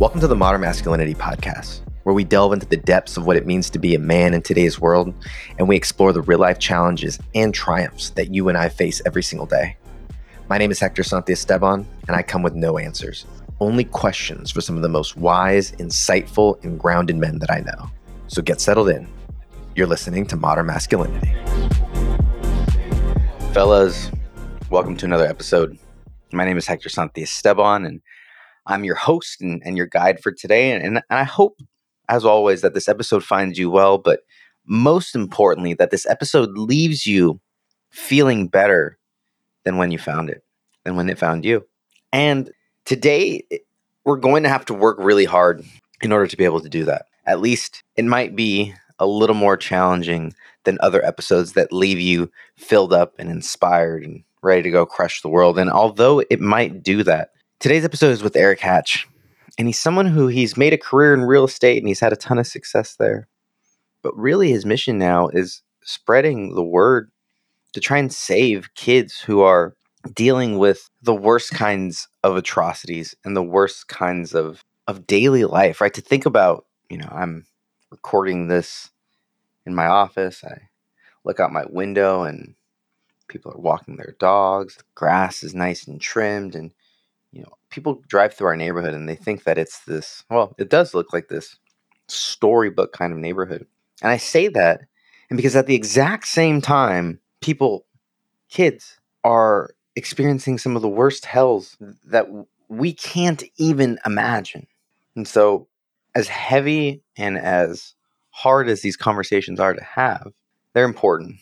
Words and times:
Welcome 0.00 0.22
to 0.22 0.28
the 0.28 0.34
Modern 0.34 0.62
Masculinity 0.62 1.12
Podcast, 1.12 1.82
where 2.04 2.14
we 2.14 2.24
delve 2.24 2.54
into 2.54 2.64
the 2.64 2.78
depths 2.78 3.18
of 3.18 3.26
what 3.26 3.36
it 3.36 3.44
means 3.44 3.68
to 3.68 3.78
be 3.78 3.94
a 3.94 3.98
man 3.98 4.32
in 4.32 4.40
today's 4.40 4.80
world, 4.80 5.12
and 5.58 5.68
we 5.68 5.76
explore 5.76 6.14
the 6.14 6.22
real 6.22 6.38
life 6.38 6.58
challenges 6.58 7.18
and 7.34 7.52
triumphs 7.52 8.08
that 8.12 8.32
you 8.32 8.48
and 8.48 8.56
I 8.56 8.70
face 8.70 9.02
every 9.04 9.22
single 9.22 9.44
day. 9.44 9.76
My 10.48 10.56
name 10.56 10.70
is 10.70 10.80
Hector 10.80 11.02
Santiesteban, 11.02 11.84
and 12.08 12.16
I 12.16 12.22
come 12.22 12.42
with 12.42 12.54
no 12.54 12.78
answers, 12.78 13.26
only 13.60 13.84
questions 13.84 14.50
for 14.50 14.62
some 14.62 14.74
of 14.74 14.80
the 14.80 14.88
most 14.88 15.18
wise, 15.18 15.72
insightful, 15.72 16.64
and 16.64 16.80
grounded 16.80 17.16
men 17.16 17.38
that 17.40 17.50
I 17.50 17.60
know. 17.60 17.90
So 18.26 18.40
get 18.40 18.62
settled 18.62 18.88
in. 18.88 19.06
You're 19.76 19.86
listening 19.86 20.24
to 20.28 20.36
Modern 20.36 20.64
Masculinity. 20.64 21.34
Fellas, 23.52 24.10
welcome 24.70 24.96
to 24.96 25.04
another 25.04 25.26
episode. 25.26 25.78
My 26.32 26.46
name 26.46 26.56
is 26.56 26.66
Hector 26.66 26.88
Santiesteban, 26.88 27.86
and 27.86 28.00
I'm 28.70 28.84
your 28.84 28.94
host 28.94 29.40
and, 29.40 29.60
and 29.64 29.76
your 29.76 29.86
guide 29.86 30.20
for 30.22 30.32
today. 30.32 30.70
And, 30.70 30.84
and 30.84 31.02
I 31.10 31.24
hope, 31.24 31.60
as 32.08 32.24
always, 32.24 32.60
that 32.62 32.74
this 32.74 32.88
episode 32.88 33.24
finds 33.24 33.58
you 33.58 33.70
well, 33.70 33.98
but 33.98 34.20
most 34.64 35.14
importantly, 35.14 35.74
that 35.74 35.90
this 35.90 36.06
episode 36.06 36.56
leaves 36.56 37.06
you 37.06 37.40
feeling 37.90 38.46
better 38.46 38.96
than 39.64 39.76
when 39.76 39.90
you 39.90 39.98
found 39.98 40.30
it, 40.30 40.44
than 40.84 40.96
when 40.96 41.08
it 41.08 41.18
found 41.18 41.44
you. 41.44 41.66
And 42.12 42.50
today, 42.84 43.42
we're 44.04 44.16
going 44.16 44.44
to 44.44 44.48
have 44.48 44.64
to 44.66 44.74
work 44.74 44.96
really 44.98 45.24
hard 45.24 45.64
in 46.00 46.12
order 46.12 46.26
to 46.26 46.36
be 46.36 46.44
able 46.44 46.60
to 46.60 46.68
do 46.68 46.84
that. 46.84 47.06
At 47.26 47.40
least 47.40 47.82
it 47.96 48.04
might 48.04 48.34
be 48.34 48.74
a 48.98 49.06
little 49.06 49.36
more 49.36 49.56
challenging 49.56 50.34
than 50.64 50.78
other 50.80 51.04
episodes 51.04 51.54
that 51.54 51.72
leave 51.72 51.98
you 51.98 52.30
filled 52.56 52.92
up 52.92 53.14
and 53.18 53.30
inspired 53.30 54.04
and 54.04 54.22
ready 54.42 54.62
to 54.62 54.70
go 54.70 54.86
crush 54.86 55.20
the 55.20 55.28
world. 55.28 55.58
And 55.58 55.70
although 55.70 56.20
it 56.30 56.40
might 56.40 56.82
do 56.82 57.02
that, 57.04 57.30
Today's 57.60 57.84
episode 57.84 58.12
is 58.12 58.22
with 58.22 58.36
Eric 58.36 58.60
Hatch, 58.60 59.06
and 59.58 59.68
he's 59.68 59.78
someone 59.78 60.06
who 60.06 60.28
he's 60.28 60.56
made 60.56 60.72
a 60.72 60.78
career 60.78 61.12
in 61.12 61.20
real 61.20 61.44
estate 61.44 61.76
and 61.76 61.86
he's 61.86 62.00
had 62.00 62.10
a 62.10 62.16
ton 62.16 62.38
of 62.38 62.46
success 62.46 62.96
there. 62.96 63.28
But 64.02 64.16
really, 64.16 64.50
his 64.50 64.64
mission 64.64 64.96
now 64.96 65.28
is 65.28 65.60
spreading 65.82 66.54
the 66.54 66.64
word 66.64 67.10
to 67.74 67.80
try 67.80 67.98
and 67.98 68.10
save 68.10 68.72
kids 68.76 69.20
who 69.20 69.42
are 69.42 69.76
dealing 70.14 70.56
with 70.56 70.88
the 71.02 71.14
worst 71.14 71.52
kinds 71.52 72.08
of 72.24 72.34
atrocities 72.34 73.14
and 73.26 73.36
the 73.36 73.42
worst 73.42 73.88
kinds 73.88 74.34
of, 74.34 74.64
of 74.88 75.06
daily 75.06 75.44
life, 75.44 75.82
right? 75.82 75.92
To 75.92 76.00
think 76.00 76.24
about, 76.24 76.64
you 76.88 76.96
know, 76.96 77.10
I'm 77.12 77.44
recording 77.90 78.48
this 78.48 78.88
in 79.66 79.74
my 79.74 79.84
office. 79.84 80.42
I 80.42 80.70
look 81.24 81.38
out 81.38 81.52
my 81.52 81.66
window 81.68 82.22
and 82.22 82.54
people 83.28 83.52
are 83.52 83.60
walking 83.60 83.96
their 83.96 84.16
dogs. 84.18 84.76
The 84.76 84.84
grass 84.94 85.42
is 85.42 85.54
nice 85.54 85.86
and 85.86 86.00
trimmed 86.00 86.54
and 86.54 86.72
you 87.32 87.42
know, 87.42 87.52
people 87.70 88.02
drive 88.08 88.34
through 88.34 88.48
our 88.48 88.56
neighborhood 88.56 88.94
and 88.94 89.08
they 89.08 89.14
think 89.14 89.44
that 89.44 89.58
it's 89.58 89.84
this, 89.84 90.24
well, 90.30 90.54
it 90.58 90.68
does 90.68 90.94
look 90.94 91.12
like 91.12 91.28
this 91.28 91.56
storybook 92.08 92.92
kind 92.92 93.12
of 93.12 93.18
neighborhood. 93.18 93.66
And 94.02 94.10
I 94.10 94.16
say 94.16 94.48
that, 94.48 94.80
and 95.28 95.36
because 95.36 95.54
at 95.54 95.66
the 95.66 95.74
exact 95.74 96.26
same 96.26 96.60
time, 96.60 97.20
people, 97.40 97.86
kids, 98.48 98.98
are 99.22 99.70
experiencing 99.96 100.58
some 100.58 100.76
of 100.76 100.82
the 100.82 100.88
worst 100.88 101.24
hells 101.24 101.76
that 102.06 102.26
we 102.68 102.92
can't 102.92 103.42
even 103.58 103.98
imagine. 104.06 104.66
And 105.14 105.26
so, 105.26 105.68
as 106.14 106.28
heavy 106.28 107.02
and 107.16 107.38
as 107.38 107.94
hard 108.30 108.68
as 108.68 108.80
these 108.80 108.96
conversations 108.96 109.60
are 109.60 109.74
to 109.74 109.84
have, 109.84 110.32
they're 110.72 110.84
important. 110.84 111.36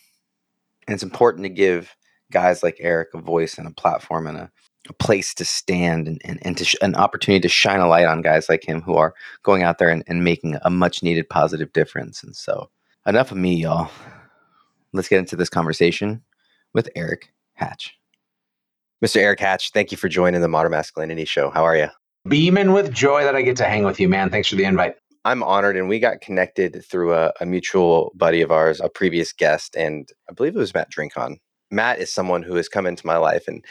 And 0.87 0.95
it's 0.95 1.03
important 1.03 1.45
to 1.45 1.51
give 1.51 1.95
guys 2.31 2.63
like 2.63 2.77
Eric 2.81 3.09
a 3.15 3.21
voice 3.21 3.57
and 3.57 3.67
a 3.67 3.73
platform 3.73 4.27
and 4.27 4.37
a 4.37 4.51
a 4.89 4.93
place 4.95 5.35
to 5.35 5.45
stand 5.45 6.09
and, 6.09 6.21
and, 6.25 6.39
and 6.43 6.57
to 6.57 6.65
sh- 6.65 6.77
an 6.83 6.95
opportunity 6.95 7.41
to 7.41 7.49
shine 7.49 7.81
a 7.81 7.89
light 7.89 8.07
on 8.07 8.23
guys 8.23 8.49
like 8.49 8.67
him 8.67 8.81
who 8.81 8.95
are 8.95 9.15
going 9.43 9.63
out 9.63 9.79
there 9.79 9.89
and, 9.89 10.03
and 10.07 10.25
making 10.25 10.57
a 10.63 10.71
much 10.71 11.03
needed 11.03 11.29
positive 11.29 11.73
difference. 11.73 12.23
And 12.23 12.35
so, 12.35 12.71
enough 13.07 13.31
of 13.31 13.37
me, 13.37 13.55
y'all. 13.55 13.91
Let's 14.93 15.09
get 15.09 15.19
into 15.19 15.37
this 15.37 15.51
conversation 15.51 16.23
with 16.73 16.89
Eric 16.97 17.31
Hatch. 17.55 17.95
Mr. 19.05 19.17
Eric 19.17 19.41
Hatch, 19.41 19.71
thank 19.73 19.93
you 19.93 19.99
for 19.99 20.09
joining 20.09 20.41
the 20.41 20.49
Modern 20.49 20.73
Masculinity 20.73 21.25
Show. 21.25 21.51
How 21.51 21.65
are 21.65 21.77
you? 21.77 21.89
Beaming 22.27 22.73
with 22.73 22.93
joy 22.93 23.23
that 23.25 23.37
I 23.37 23.43
get 23.43 23.57
to 23.59 23.65
hang 23.65 23.85
with 23.85 24.01
you, 24.01 24.09
man. 24.09 24.31
Thanks 24.31 24.49
for 24.49 24.57
the 24.57 24.65
invite. 24.65 24.97
I'm 25.25 25.43
honored, 25.43 25.77
and 25.77 25.89
we 25.89 25.99
got 25.99 26.21
connected 26.21 26.85
through 26.85 27.15
a, 27.15 27.33
a 27.41 27.47
mutual 27.47 28.13
buddy 28.17 28.41
of 28.41 28.51
ours, 28.51 28.81
a 28.81 28.89
previous 28.89 29.33
guest, 29.33 29.77
and 29.77 30.09
I 30.29 30.33
believe 30.33 30.57
it 30.57 30.59
was 30.59 30.75
Matt 30.75 30.91
Drinkon. 30.91 31.37
Matt 31.71 31.99
is 31.99 32.13
someone 32.13 32.43
who 32.43 32.55
has 32.55 32.69
come 32.69 32.87
into 32.87 33.07
my 33.07 33.19
life, 33.19 33.47
and 33.47 33.65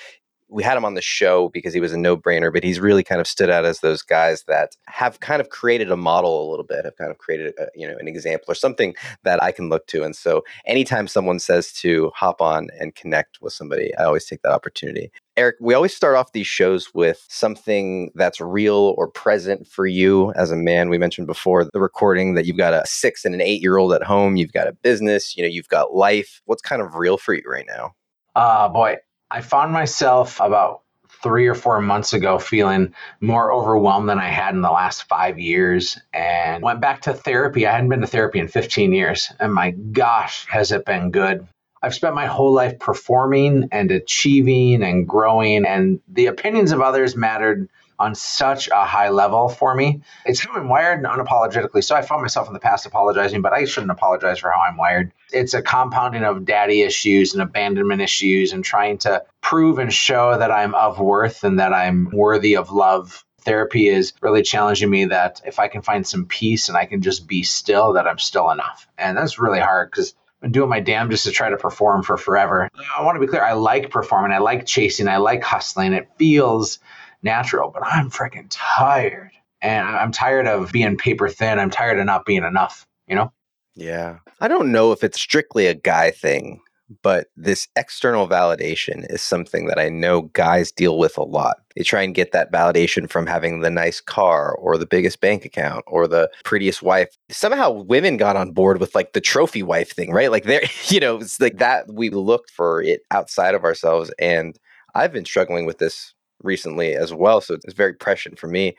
we 0.50 0.64
had 0.64 0.78
him 0.78 0.86
on 0.86 0.94
the 0.94 1.02
show 1.02 1.50
because 1.50 1.74
he 1.74 1.80
was 1.80 1.94
a 1.94 1.98
no-brainer, 1.98 2.52
but 2.52 2.64
he's 2.64 2.80
really 2.80 3.04
kind 3.04 3.20
of 3.20 3.28
stood 3.28 3.50
out 3.50 3.66
as 3.66 3.80
those 3.80 4.02
guys 4.02 4.44
that 4.48 4.76
have 4.88 5.20
kind 5.20 5.42
of 5.42 5.50
created 5.50 5.92
a 5.92 5.98
model 5.98 6.48
a 6.48 6.50
little 6.50 6.66
bit, 6.66 6.86
have 6.86 6.96
kind 6.98 7.12
of 7.12 7.18
created 7.18 7.54
a, 7.60 7.68
you 7.76 7.88
know 7.88 7.96
an 8.00 8.08
example 8.08 8.46
or 8.50 8.56
something 8.56 8.96
that 9.24 9.42
I 9.42 9.52
can 9.52 9.70
look 9.70 9.88
to. 9.88 10.04
And 10.04 10.16
so, 10.16 10.44
anytime 10.66 11.08
someone 11.08 11.40
says 11.40 11.72
to 11.74 12.12
hop 12.16 12.42
on 12.42 12.70
and 12.80 12.96
connect 12.96 13.42
with 13.42 13.54
somebody, 13.54 13.96
I 13.98 14.04
always 14.04 14.26
take 14.26 14.42
that 14.44 14.54
opportunity. 14.54 15.12
Eric, 15.36 15.58
we 15.62 15.76
always 15.76 15.96
start 15.96 16.16
off 16.16 16.32
these 16.32 16.48
shows 16.48 16.96
with 16.96 17.24
something 17.30 18.10
that's 18.16 18.42
real 18.42 18.96
or 18.98 19.08
present 19.08 19.68
for 19.68 19.86
you 19.86 20.32
as 20.34 20.50
a 20.50 20.56
man. 20.56 20.90
We 20.90 20.98
mentioned 20.98 21.28
before 21.28 21.64
the 21.64 21.80
recording 21.80 22.34
that 22.34 22.48
you've 22.48 22.58
got 22.58 22.74
a 22.74 22.82
six 22.88 23.24
and 23.24 23.36
an 23.36 23.42
eight 23.42 23.62
year 23.62 23.78
old 23.78 23.94
at 23.94 24.02
home, 24.02 24.36
you've 24.36 24.54
got 24.54 24.68
a 24.68 24.74
business, 24.74 25.38
you 25.38 25.44
know, 25.44 25.50
you've 25.50 25.68
got 25.68 25.94
life. 25.94 26.42
What's 26.46 26.64
kind 26.64 26.82
of 26.82 26.96
real 26.96 27.18
for 27.18 27.36
you 27.36 27.44
right 27.46 27.68
now? 27.68 27.94
Uh, 28.36 28.68
boy, 28.70 28.98
I 29.30 29.42
found 29.42 29.74
myself 29.74 30.40
about 30.40 30.82
three 31.22 31.48
or 31.48 31.56
four 31.56 31.82
months 31.82 32.14
ago 32.14 32.38
feeling 32.38 32.94
more 33.20 33.52
overwhelmed 33.52 34.08
than 34.08 34.20
I 34.20 34.28
had 34.30 34.54
in 34.54 34.62
the 34.62 34.72
last 34.72 35.04
five 35.04 35.40
years 35.40 35.98
and 36.14 36.64
went 36.64 36.80
back 36.80 37.02
to 37.02 37.14
therapy. 37.14 37.66
I 37.66 37.72
hadn't 37.72 37.90
been 37.90 38.02
to 38.02 38.08
therapy 38.08 38.40
in 38.40 38.48
15 38.48 38.94
years. 38.94 39.32
And 39.40 39.54
my 39.54 39.72
gosh, 39.72 40.46
has 40.50 40.72
it 40.72 40.86
been 40.86 41.12
good. 41.12 41.48
I've 41.82 41.96
spent 41.96 42.16
my 42.16 42.26
whole 42.26 42.54
life 42.54 42.80
performing 42.80 43.70
and 43.72 43.92
achieving 43.92 44.84
and 44.84 45.08
growing, 45.08 45.66
and 45.66 46.00
the 46.08 46.26
opinions 46.26 46.72
of 46.72 46.82
others 46.82 47.16
mattered 47.16 47.70
on 48.00 48.16
such 48.16 48.68
a 48.68 48.86
high 48.86 49.10
level 49.10 49.50
for 49.50 49.74
me. 49.74 50.02
It's 50.26 50.40
how 50.40 50.54
I'm 50.54 50.70
wired 50.70 51.00
and 51.00 51.08
unapologetically. 51.08 51.84
So 51.84 51.96
I 51.96 52.02
found 52.02 52.22
myself 52.22 52.48
in 52.48 52.54
the 52.54 52.60
past 52.60 52.86
apologizing, 52.86 53.42
but 53.42 53.54
I 53.54 53.66
shouldn't 53.66 53.92
apologize 53.92 54.40
for 54.40 54.52
how 54.52 54.62
I'm 54.62 54.78
wired. 54.78 55.12
It's 55.32 55.54
a 55.54 55.62
compounding 55.62 56.24
of 56.24 56.46
daddy 56.46 56.82
issues 56.82 57.34
and 57.34 57.42
abandonment 57.42 58.02
issues 58.02 58.54
and 58.54 58.64
trying 58.64 59.00
to 59.00 59.24
prove 59.42 59.80
and 59.80 59.94
show 59.94 60.38
that 60.38 60.52
I'm 60.52 60.76
of 60.76 61.00
worth 61.00 61.44
and 61.44 61.60
that 61.60 61.74
I'm 61.74 62.10
worthy 62.12 62.56
of 62.56 62.72
love. 62.72 63.24
Therapy 63.42 63.88
is 63.88 64.14
really 64.22 64.42
challenging 64.42 64.90
me 64.90 65.06
that 65.06 65.42
if 65.46 65.58
I 65.58 65.70
can 65.70 65.82
find 65.82 66.06
some 66.06 66.26
peace 66.26 66.68
and 66.68 66.78
I 66.78 66.86
can 66.86 67.02
just 67.02 67.28
be 67.28 67.44
still, 67.44 67.94
that 67.94 68.06
I'm 68.06 68.20
still 68.20 68.52
enough. 68.52 68.88
And 68.98 69.18
that's 69.18 69.40
really 69.40 69.62
hard 69.62 69.90
because 69.90 70.14
I'm 70.44 70.52
doing 70.52 70.70
my 70.70 70.82
damn 70.82 71.10
just 71.10 71.24
to 71.24 71.32
try 71.32 71.50
to 71.50 71.58
perform 71.58 72.04
for 72.04 72.18
forever. 72.18 72.70
I 72.96 73.04
want 73.04 73.16
to 73.16 73.20
be 73.20 73.28
clear. 73.28 73.44
I 73.44 73.54
like 73.54 73.90
performing. 73.90 74.34
I 74.34 74.38
like 74.40 74.66
chasing. 74.66 75.08
I 75.08 75.18
like 75.18 75.44
hustling. 75.44 75.94
It 75.94 76.10
feels 76.18 76.80
natural, 77.24 77.72
but 77.72 77.84
I'm 77.86 78.10
freaking 78.10 78.48
tired. 78.50 79.32
And 79.62 79.88
I'm 79.88 80.12
tired 80.12 80.48
of 80.48 80.72
being 80.72 80.98
paper 80.98 81.30
thin. 81.30 81.60
I'm 81.60 81.72
tired 81.72 82.00
of 82.00 82.06
not 82.06 82.26
being 82.26 82.44
enough, 82.44 82.86
you 83.08 83.16
know? 83.16 83.32
Yeah. 83.76 84.18
I 84.40 84.48
don't 84.48 84.72
know 84.72 84.92
if 84.92 85.04
it's 85.04 85.20
strictly 85.20 85.68
a 85.68 85.74
guy 85.74 86.12
thing, 86.12 86.62
but 87.02 87.28
this 87.36 87.68
external 87.76 88.28
validation 88.28 89.06
is 89.12 89.22
something 89.22 89.66
that 89.66 89.80
I 89.80 89.90
know 89.90 90.24
guys 90.34 90.72
deal 90.72 90.98
with 90.98 91.18
a 91.18 91.24
lot. 91.24 91.58
They 91.76 91.84
try 91.84 92.02
and 92.02 92.16
get 92.16 92.32
that 92.32 92.52
validation 92.52 93.10
from 93.10 93.28
having 93.28 93.60
the 93.60 93.70
nice 93.70 94.00
car 94.00 94.56
or 94.56 94.78
the 94.78 94.86
biggest 94.86 95.20
bank 95.20 95.44
account 95.44 95.84
or 95.88 96.08
the 96.08 96.30
prettiest 96.44 96.82
wife. 96.82 97.10
Somehow 97.30 97.72
women 97.72 98.18
got 98.18 98.36
on 98.36 98.52
board 98.52 98.80
with 98.80 98.96
like 98.96 99.14
the 99.14 99.22
trophy 99.22 99.64
wife 99.64 99.92
thing, 99.92 100.12
right? 100.12 100.32
Like 100.32 100.46
they're, 100.46 100.64
you 100.88 101.00
know, 101.00 101.18
it's 101.18 101.40
like 101.40 101.58
that 101.58 101.92
we 101.92 102.10
looked 102.10 102.52
for 102.52 102.82
it 102.82 103.02
outside 103.12 103.54
of 103.54 103.64
ourselves. 103.64 104.12
And 104.18 104.58
I've 104.96 105.14
been 105.14 105.26
struggling 105.26 105.66
with 105.66 105.78
this 105.80 106.14
recently 106.44 106.94
as 106.94 107.14
well. 107.14 107.42
So 107.42 107.56
it's 107.56 107.74
very 107.74 107.94
prescient 107.94 108.40
for 108.40 108.48
me. 108.48 108.76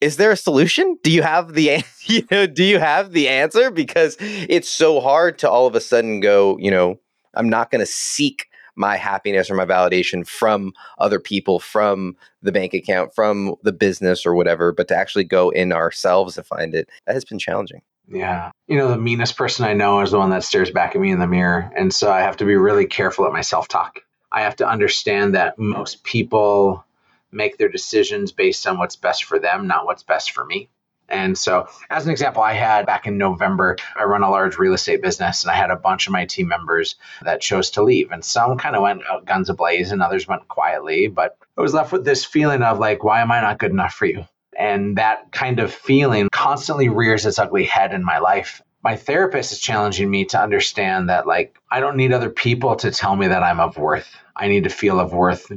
Is 0.00 0.16
there 0.16 0.30
a 0.30 0.36
solution? 0.36 0.96
Do 1.02 1.10
you 1.10 1.22
have 1.22 1.54
the 1.54 1.84
you 2.04 2.26
know, 2.30 2.46
do 2.46 2.64
you 2.64 2.78
have 2.78 3.12
the 3.12 3.28
answer? 3.28 3.70
Because 3.70 4.16
it's 4.20 4.68
so 4.68 5.00
hard 5.00 5.38
to 5.40 5.50
all 5.50 5.66
of 5.66 5.74
a 5.74 5.80
sudden 5.80 6.20
go, 6.20 6.56
you 6.58 6.70
know, 6.70 7.00
I'm 7.34 7.48
not 7.48 7.70
going 7.70 7.80
to 7.80 7.86
seek 7.86 8.46
my 8.78 8.96
happiness 8.96 9.50
or 9.50 9.56
my 9.56 9.66
validation 9.66 10.26
from 10.26 10.72
other 10.98 11.18
people, 11.18 11.58
from 11.58 12.16
the 12.42 12.52
bank 12.52 12.74
account, 12.74 13.12
from 13.12 13.56
the 13.64 13.72
business 13.72 14.24
or 14.24 14.34
whatever, 14.34 14.72
but 14.72 14.86
to 14.88 14.96
actually 14.96 15.24
go 15.24 15.50
in 15.50 15.72
ourselves 15.72 16.36
to 16.36 16.44
find 16.44 16.74
it. 16.74 16.88
That 17.06 17.14
has 17.14 17.24
been 17.24 17.40
challenging. 17.40 17.82
Yeah. 18.08 18.52
You 18.68 18.78
know, 18.78 18.88
the 18.88 18.96
meanest 18.96 19.36
person 19.36 19.66
I 19.66 19.74
know 19.74 20.00
is 20.00 20.12
the 20.12 20.18
one 20.18 20.30
that 20.30 20.44
stares 20.44 20.70
back 20.70 20.94
at 20.94 21.00
me 21.00 21.10
in 21.10 21.18
the 21.18 21.26
mirror. 21.26 21.70
And 21.76 21.92
so 21.92 22.10
I 22.10 22.20
have 22.20 22.36
to 22.38 22.44
be 22.44 22.54
really 22.54 22.86
careful 22.86 23.26
at 23.26 23.32
my 23.32 23.42
self 23.42 23.68
talk. 23.68 24.00
I 24.30 24.42
have 24.42 24.56
to 24.56 24.68
understand 24.68 25.34
that 25.34 25.58
most 25.58 26.04
people 26.04 26.84
make 27.32 27.58
their 27.58 27.68
decisions 27.68 28.32
based 28.32 28.66
on 28.66 28.78
what's 28.78 28.96
best 28.96 29.24
for 29.24 29.38
them, 29.38 29.66
not 29.66 29.86
what's 29.86 30.02
best 30.02 30.32
for 30.32 30.44
me. 30.44 30.68
And 31.08 31.38
so, 31.38 31.68
as 31.88 32.04
an 32.04 32.10
example, 32.10 32.42
I 32.42 32.52
had 32.52 32.84
back 32.84 33.06
in 33.06 33.16
November, 33.16 33.76
I 33.96 34.04
run 34.04 34.22
a 34.22 34.30
large 34.30 34.58
real 34.58 34.74
estate 34.74 35.00
business, 35.00 35.42
and 35.42 35.50
I 35.50 35.54
had 35.54 35.70
a 35.70 35.76
bunch 35.76 36.06
of 36.06 36.12
my 36.12 36.26
team 36.26 36.48
members 36.48 36.96
that 37.22 37.40
chose 37.40 37.70
to 37.70 37.82
leave. 37.82 38.10
And 38.12 38.22
some 38.22 38.58
kind 38.58 38.76
of 38.76 38.82
went 38.82 39.02
out 39.10 39.24
guns 39.24 39.48
ablaze, 39.48 39.90
and 39.90 40.02
others 40.02 40.28
went 40.28 40.48
quietly. 40.48 41.08
But 41.08 41.38
I 41.56 41.62
was 41.62 41.72
left 41.72 41.92
with 41.92 42.04
this 42.04 42.24
feeling 42.24 42.62
of 42.62 42.78
like, 42.78 43.04
why 43.04 43.22
am 43.22 43.32
I 43.32 43.40
not 43.40 43.58
good 43.58 43.70
enough 43.70 43.94
for 43.94 44.04
you? 44.04 44.26
And 44.58 44.98
that 44.98 45.32
kind 45.32 45.60
of 45.60 45.72
feeling 45.72 46.28
constantly 46.30 46.88
rears 46.88 47.24
its 47.24 47.38
ugly 47.38 47.64
head 47.64 47.94
in 47.94 48.04
my 48.04 48.18
life. 48.18 48.60
My 48.82 48.96
therapist 48.96 49.52
is 49.52 49.60
challenging 49.60 50.10
me 50.10 50.26
to 50.26 50.40
understand 50.40 51.08
that, 51.08 51.26
like, 51.26 51.56
I 51.70 51.80
don't 51.80 51.96
need 51.96 52.12
other 52.12 52.30
people 52.30 52.76
to 52.76 52.90
tell 52.90 53.16
me 53.16 53.28
that 53.28 53.42
I'm 53.42 53.60
of 53.60 53.78
worth. 53.78 54.08
I 54.36 54.48
need 54.48 54.64
to 54.64 54.70
feel 54.70 55.00
of 55.00 55.12
worth 55.12 55.50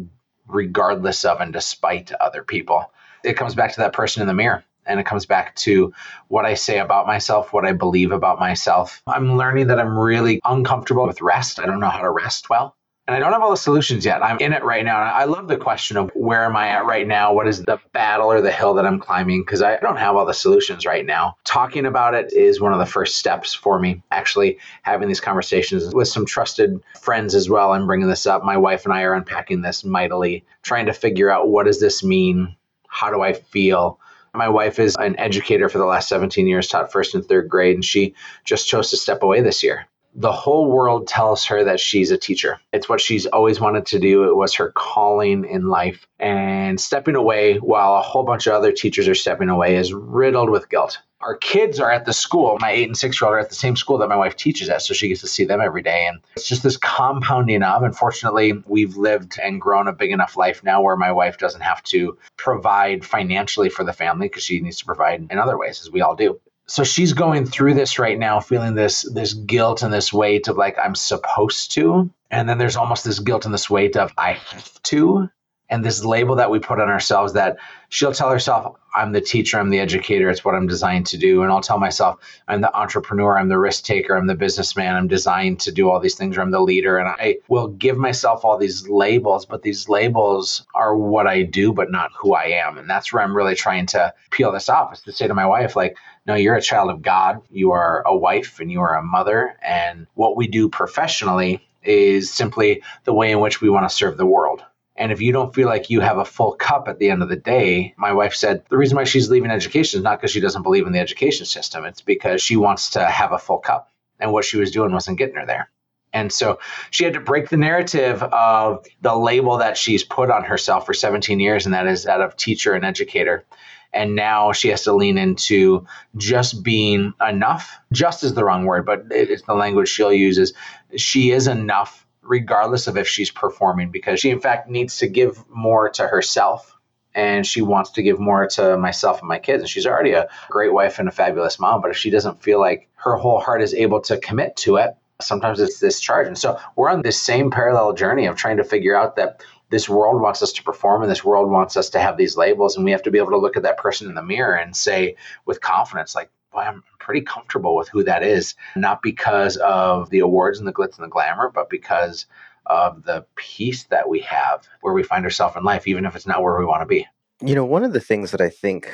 regardless 0.53 1.25
of 1.25 1.41
and 1.41 1.53
despite 1.53 2.11
other 2.13 2.43
people. 2.43 2.91
It 3.23 3.33
comes 3.33 3.55
back 3.55 3.73
to 3.73 3.79
that 3.81 3.93
person 3.93 4.21
in 4.21 4.27
the 4.27 4.33
mirror 4.33 4.63
and 4.85 4.99
it 4.99 5.05
comes 5.05 5.25
back 5.25 5.55
to 5.55 5.93
what 6.27 6.45
I 6.45 6.55
say 6.55 6.79
about 6.79 7.07
myself, 7.07 7.53
what 7.53 7.65
I 7.65 7.71
believe 7.71 8.11
about 8.11 8.39
myself. 8.39 9.01
I'm 9.07 9.37
learning 9.37 9.67
that 9.67 9.79
I'm 9.79 9.97
really 9.97 10.39
uncomfortable 10.43 11.05
with 11.05 11.21
rest. 11.21 11.59
I 11.59 11.65
don't 11.65 11.79
know 11.79 11.89
how 11.89 12.01
to 12.01 12.09
rest 12.09 12.49
well. 12.49 12.75
And 13.11 13.17
I 13.17 13.19
don't 13.19 13.33
have 13.33 13.41
all 13.41 13.51
the 13.51 13.57
solutions 13.57 14.05
yet. 14.05 14.23
I'm 14.23 14.39
in 14.39 14.53
it 14.53 14.63
right 14.63 14.85
now. 14.85 15.01
And 15.01 15.09
I 15.09 15.25
love 15.25 15.49
the 15.49 15.57
question 15.57 15.97
of 15.97 16.11
where 16.15 16.45
am 16.45 16.55
I 16.55 16.69
at 16.69 16.85
right 16.85 17.05
now? 17.05 17.33
What 17.33 17.45
is 17.45 17.61
the 17.61 17.77
battle 17.91 18.31
or 18.31 18.39
the 18.39 18.53
hill 18.53 18.73
that 18.75 18.85
I'm 18.85 19.01
climbing? 19.01 19.41
Because 19.41 19.61
I 19.61 19.75
don't 19.81 19.97
have 19.97 20.15
all 20.15 20.25
the 20.25 20.33
solutions 20.33 20.85
right 20.85 21.05
now. 21.05 21.35
Talking 21.43 21.85
about 21.85 22.13
it 22.13 22.31
is 22.31 22.61
one 22.61 22.71
of 22.71 22.79
the 22.79 22.85
first 22.85 23.17
steps 23.17 23.53
for 23.53 23.79
me. 23.79 24.01
Actually, 24.11 24.59
having 24.83 25.09
these 25.09 25.19
conversations 25.19 25.93
with 25.93 26.07
some 26.07 26.25
trusted 26.25 26.81
friends 27.01 27.35
as 27.35 27.49
well. 27.49 27.73
I'm 27.73 27.85
bringing 27.85 28.07
this 28.07 28.25
up. 28.25 28.45
My 28.45 28.55
wife 28.55 28.85
and 28.85 28.93
I 28.93 29.01
are 29.01 29.13
unpacking 29.13 29.61
this 29.61 29.83
mightily, 29.83 30.45
trying 30.61 30.85
to 30.85 30.93
figure 30.93 31.29
out 31.29 31.49
what 31.49 31.65
does 31.65 31.81
this 31.81 32.05
mean? 32.05 32.55
How 32.87 33.11
do 33.11 33.21
I 33.21 33.33
feel? 33.33 33.99
My 34.33 34.47
wife 34.47 34.79
is 34.79 34.95
an 34.95 35.19
educator 35.19 35.67
for 35.67 35.79
the 35.79 35.85
last 35.85 36.07
17 36.07 36.47
years, 36.47 36.69
taught 36.69 36.93
first 36.93 37.13
and 37.13 37.25
third 37.25 37.49
grade, 37.49 37.75
and 37.75 37.83
she 37.83 38.15
just 38.45 38.69
chose 38.69 38.89
to 38.91 38.95
step 38.95 39.21
away 39.21 39.41
this 39.41 39.63
year. 39.63 39.85
The 40.13 40.31
whole 40.31 40.69
world 40.69 41.07
tells 41.07 41.45
her 41.45 41.63
that 41.63 41.79
she's 41.79 42.11
a 42.11 42.17
teacher. 42.17 42.59
It's 42.73 42.89
what 42.89 43.01
she's 43.01 43.25
always 43.25 43.59
wanted 43.59 43.85
to 43.87 43.99
do. 43.99 44.25
It 44.25 44.35
was 44.35 44.53
her 44.55 44.71
calling 44.75 45.45
in 45.45 45.67
life. 45.67 46.05
And 46.19 46.79
stepping 46.79 47.15
away 47.15 47.57
while 47.57 47.95
a 47.95 48.01
whole 48.01 48.23
bunch 48.23 48.47
of 48.47 48.53
other 48.53 48.71
teachers 48.71 49.07
are 49.07 49.15
stepping 49.15 49.49
away 49.49 49.77
is 49.77 49.93
riddled 49.93 50.49
with 50.49 50.69
guilt 50.69 50.99
our 51.21 51.35
kids 51.35 51.79
are 51.79 51.91
at 51.91 52.05
the 52.05 52.13
school. 52.13 52.57
My 52.59 52.71
eight 52.71 52.87
and 52.87 52.97
six 52.97 53.19
year 53.19 53.27
old 53.27 53.35
are 53.35 53.39
at 53.39 53.49
the 53.49 53.55
same 53.55 53.75
school 53.75 53.97
that 53.99 54.09
my 54.09 54.15
wife 54.15 54.35
teaches 54.35 54.69
at, 54.69 54.81
so 54.81 54.93
she 54.93 55.07
gets 55.07 55.21
to 55.21 55.27
see 55.27 55.45
them 55.45 55.61
every 55.61 55.81
day. 55.81 56.07
And 56.07 56.19
it's 56.35 56.47
just 56.47 56.63
this 56.63 56.77
compounding 56.77 57.63
of. 57.63 57.83
Unfortunately, 57.83 58.53
we've 58.65 58.97
lived 58.97 59.39
and 59.41 59.61
grown 59.61 59.87
a 59.87 59.93
big 59.93 60.11
enough 60.11 60.37
life 60.37 60.63
now 60.63 60.81
where 60.81 60.97
my 60.97 61.11
wife 61.11 61.37
doesn't 61.37 61.61
have 61.61 61.83
to 61.83 62.17
provide 62.37 63.05
financially 63.05 63.69
for 63.69 63.83
the 63.83 63.93
family 63.93 64.27
because 64.27 64.43
she 64.43 64.59
needs 64.59 64.77
to 64.77 64.85
provide 64.85 65.27
in 65.29 65.37
other 65.37 65.57
ways, 65.57 65.81
as 65.81 65.91
we 65.91 66.01
all 66.01 66.15
do. 66.15 66.39
So 66.71 66.85
she's 66.85 67.11
going 67.11 67.45
through 67.45 67.73
this 67.73 67.99
right 67.99 68.17
now, 68.17 68.39
feeling 68.39 68.75
this 68.75 69.01
this 69.13 69.33
guilt 69.33 69.83
and 69.83 69.91
this 69.91 70.13
weight 70.13 70.47
of 70.47 70.55
like 70.55 70.77
I'm 70.81 70.95
supposed 70.95 71.73
to, 71.73 72.09
and 72.29 72.47
then 72.47 72.59
there's 72.59 72.77
almost 72.77 73.03
this 73.03 73.19
guilt 73.19 73.43
and 73.43 73.53
this 73.53 73.69
weight 73.69 73.97
of 73.97 74.13
I 74.17 74.33
have 74.33 74.81
to 74.83 75.29
and 75.71 75.85
this 75.85 76.03
label 76.03 76.35
that 76.35 76.51
we 76.51 76.59
put 76.59 76.81
on 76.81 76.89
ourselves 76.89 77.33
that 77.33 77.57
she'll 77.89 78.11
tell 78.13 78.29
herself 78.29 78.75
i'm 78.93 79.13
the 79.13 79.21
teacher 79.21 79.57
i'm 79.57 79.69
the 79.69 79.79
educator 79.79 80.29
it's 80.29 80.45
what 80.45 80.53
i'm 80.53 80.67
designed 80.67 81.07
to 81.07 81.17
do. 81.17 81.41
And 81.41 81.51
i'll 81.51 81.61
tell 81.61 81.79
myself 81.79 82.19
i'm 82.47 82.61
the 82.61 82.75
entrepreneur 82.77 83.37
i'm 83.37 83.49
the 83.49 83.57
risk 83.57 83.85
taker 83.85 84.15
i'm 84.15 84.27
the 84.27 84.35
businessman 84.35 84.95
i'm 84.95 85.07
designed 85.07 85.61
to 85.61 85.71
do 85.71 85.89
all 85.89 85.99
these 85.99 86.15
things 86.15 86.37
or 86.37 86.41
i'm 86.41 86.51
the 86.51 86.59
leader. 86.59 86.97
And 86.97 87.07
i 87.07 87.37
will 87.47 87.69
give 87.69 87.97
myself 87.97 88.45
all 88.45 88.57
these 88.57 88.87
labels 88.87 89.45
but 89.45 89.63
these 89.63 89.89
labels 89.89 90.65
are 90.75 90.95
what 90.95 91.25
i 91.25 91.41
do 91.41 91.73
but 91.73 91.89
not 91.89 92.11
who 92.19 92.35
i 92.35 92.43
am. 92.43 92.77
And 92.77 92.89
that's 92.89 93.11
where 93.11 93.23
i'm 93.23 93.35
really 93.35 93.55
trying 93.55 93.87
to 93.87 94.13
peel 94.29 94.51
this 94.51 94.69
off 94.69 94.93
is 94.93 95.01
to 95.01 95.13
say 95.13 95.27
to 95.27 95.33
my 95.33 95.45
wife 95.47 95.75
like 95.75 95.97
no 96.27 96.35
you're 96.35 96.55
a 96.55 96.61
child 96.61 96.91
of 96.91 97.01
god. 97.01 97.41
You 97.49 97.71
are 97.71 98.03
a 98.05 98.15
wife 98.15 98.59
and 98.59 98.71
you 98.71 98.81
are 98.81 98.95
a 98.95 99.01
mother. 99.03 99.57
And 99.63 100.05
what 100.15 100.35
we 100.35 100.47
do 100.47 100.69
professionally 100.69 101.65
is 101.83 102.31
simply 102.31 102.83
the 103.05 103.13
way 103.13 103.31
in 103.31 103.39
which 103.39 103.61
we 103.61 103.69
want 103.69 103.89
to 103.89 103.95
serve 103.95 104.17
the 104.17 104.25
world 104.25 104.63
and 105.01 105.11
if 105.11 105.19
you 105.19 105.33
don't 105.33 105.55
feel 105.55 105.67
like 105.67 105.89
you 105.89 105.99
have 105.99 106.19
a 106.19 106.25
full 106.25 106.51
cup 106.51 106.87
at 106.87 106.99
the 106.99 107.09
end 107.09 107.23
of 107.23 107.29
the 107.29 107.35
day, 107.35 107.95
my 107.97 108.13
wife 108.13 108.35
said 108.35 108.63
the 108.69 108.77
reason 108.77 108.95
why 108.95 109.03
she's 109.03 109.31
leaving 109.31 109.49
education 109.49 109.97
is 109.97 110.03
not 110.03 110.19
because 110.19 110.29
she 110.29 110.39
doesn't 110.39 110.61
believe 110.61 110.85
in 110.85 110.93
the 110.93 110.99
education 110.99 111.47
system. 111.47 111.85
It's 111.85 112.01
because 112.01 112.39
she 112.39 112.55
wants 112.55 112.91
to 112.91 113.03
have 113.03 113.31
a 113.31 113.39
full 113.39 113.57
cup. 113.57 113.89
And 114.19 114.31
what 114.31 114.45
she 114.45 114.57
was 114.57 114.69
doing 114.69 114.91
wasn't 114.91 115.17
getting 115.17 115.37
her 115.37 115.45
there. 115.47 115.71
And 116.13 116.31
so 116.31 116.59
she 116.91 117.03
had 117.03 117.15
to 117.15 117.19
break 117.19 117.49
the 117.49 117.57
narrative 117.57 118.21
of 118.21 118.85
the 119.01 119.15
label 119.15 119.57
that 119.57 119.75
she's 119.75 120.03
put 120.03 120.29
on 120.29 120.43
herself 120.43 120.85
for 120.85 120.93
17 120.93 121.39
years, 121.39 121.65
and 121.65 121.73
that 121.73 121.87
is 121.87 122.03
that 122.03 122.21
of 122.21 122.37
teacher 122.37 122.73
and 122.73 122.85
educator. 122.85 123.43
And 123.91 124.15
now 124.15 124.51
she 124.51 124.67
has 124.67 124.83
to 124.83 124.93
lean 124.93 125.17
into 125.17 125.87
just 126.15 126.61
being 126.61 127.13
enough. 127.27 127.75
Just 127.91 128.23
is 128.23 128.35
the 128.35 128.45
wrong 128.45 128.65
word, 128.65 128.85
but 128.85 129.05
it's 129.09 129.41
the 129.41 129.55
language 129.55 129.89
she'll 129.89 130.13
use 130.13 130.37
is 130.37 130.53
she 130.95 131.31
is 131.31 131.47
enough 131.47 132.05
regardless 132.31 132.87
of 132.87 132.95
if 132.95 133.09
she's 133.09 133.29
performing, 133.29 133.91
because 133.91 134.21
she, 134.21 134.29
in 134.29 134.39
fact, 134.39 134.69
needs 134.69 134.97
to 134.99 135.07
give 135.07 135.43
more 135.49 135.89
to 135.89 136.07
herself 136.07 136.77
and 137.13 137.45
she 137.45 137.61
wants 137.61 137.89
to 137.89 138.01
give 138.01 138.21
more 138.21 138.47
to 138.47 138.77
myself 138.77 139.19
and 139.19 139.27
my 139.27 139.37
kids. 139.37 139.61
And 139.61 139.69
she's 139.69 139.85
already 139.85 140.13
a 140.13 140.29
great 140.49 140.71
wife 140.71 140.97
and 140.97 141.09
a 141.09 141.11
fabulous 141.11 141.59
mom. 141.59 141.81
But 141.81 141.91
if 141.91 141.97
she 141.97 142.09
doesn't 142.09 142.41
feel 142.41 142.57
like 142.57 142.87
her 142.95 143.17
whole 143.17 143.41
heart 143.41 143.61
is 143.61 143.73
able 143.73 143.99
to 144.03 144.17
commit 144.17 144.55
to 144.57 144.77
it, 144.77 144.95
sometimes 145.19 145.59
it's 145.59 145.79
this 145.79 145.99
charge. 145.99 146.25
And 146.25 146.37
so 146.37 146.57
we're 146.77 146.89
on 146.89 147.01
this 147.01 147.21
same 147.21 147.51
parallel 147.51 147.91
journey 147.91 148.27
of 148.27 148.37
trying 148.37 148.57
to 148.57 148.63
figure 148.63 148.95
out 148.95 149.17
that 149.17 149.43
this 149.69 149.89
world 149.89 150.21
wants 150.21 150.41
us 150.41 150.53
to 150.53 150.63
perform 150.63 151.01
and 151.01 151.11
this 151.11 151.25
world 151.25 151.51
wants 151.51 151.75
us 151.75 151.89
to 151.89 151.99
have 151.99 152.15
these 152.15 152.37
labels. 152.37 152.77
And 152.77 152.85
we 152.85 152.91
have 152.91 153.03
to 153.03 153.11
be 153.11 153.17
able 153.17 153.31
to 153.31 153.37
look 153.37 153.57
at 153.57 153.63
that 153.63 153.77
person 153.77 154.07
in 154.07 154.15
the 154.15 154.23
mirror 154.23 154.55
and 154.55 154.73
say 154.73 155.17
with 155.45 155.59
confidence, 155.59 156.15
like, 156.15 156.29
boy, 156.51 156.59
I'm 156.59 156.83
pretty 156.99 157.21
comfortable 157.21 157.75
with 157.75 157.89
who 157.89 158.03
that 158.03 158.23
is, 158.23 158.55
not 158.75 159.01
because 159.01 159.57
of 159.57 160.09
the 160.09 160.19
awards 160.19 160.59
and 160.59 160.67
the 160.67 160.73
glitz 160.73 160.97
and 160.97 161.05
the 161.05 161.09
glamour, 161.09 161.49
but 161.53 161.69
because 161.69 162.25
of 162.67 163.03
the 163.03 163.25
peace 163.35 163.83
that 163.85 164.07
we 164.07 164.19
have 164.21 164.67
where 164.81 164.93
we 164.93 165.03
find 165.03 165.25
ourselves 165.25 165.55
in 165.55 165.63
life, 165.63 165.87
even 165.87 166.05
if 166.05 166.15
it's 166.15 166.27
not 166.27 166.43
where 166.43 166.57
we 166.59 166.65
want 166.65 166.81
to 166.81 166.85
be. 166.85 167.07
You 167.41 167.55
know, 167.55 167.65
one 167.65 167.83
of 167.83 167.93
the 167.93 167.99
things 167.99 168.31
that 168.31 168.41
I 168.41 168.49
think 168.49 168.91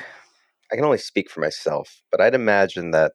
I 0.72 0.76
can 0.76 0.86
only 0.86 0.98
speak 0.98 1.30
for 1.30 1.42
myself, 1.42 2.02
but 2.12 2.22
I'd 2.22 2.36
imagine 2.36 2.92
that 2.92 3.14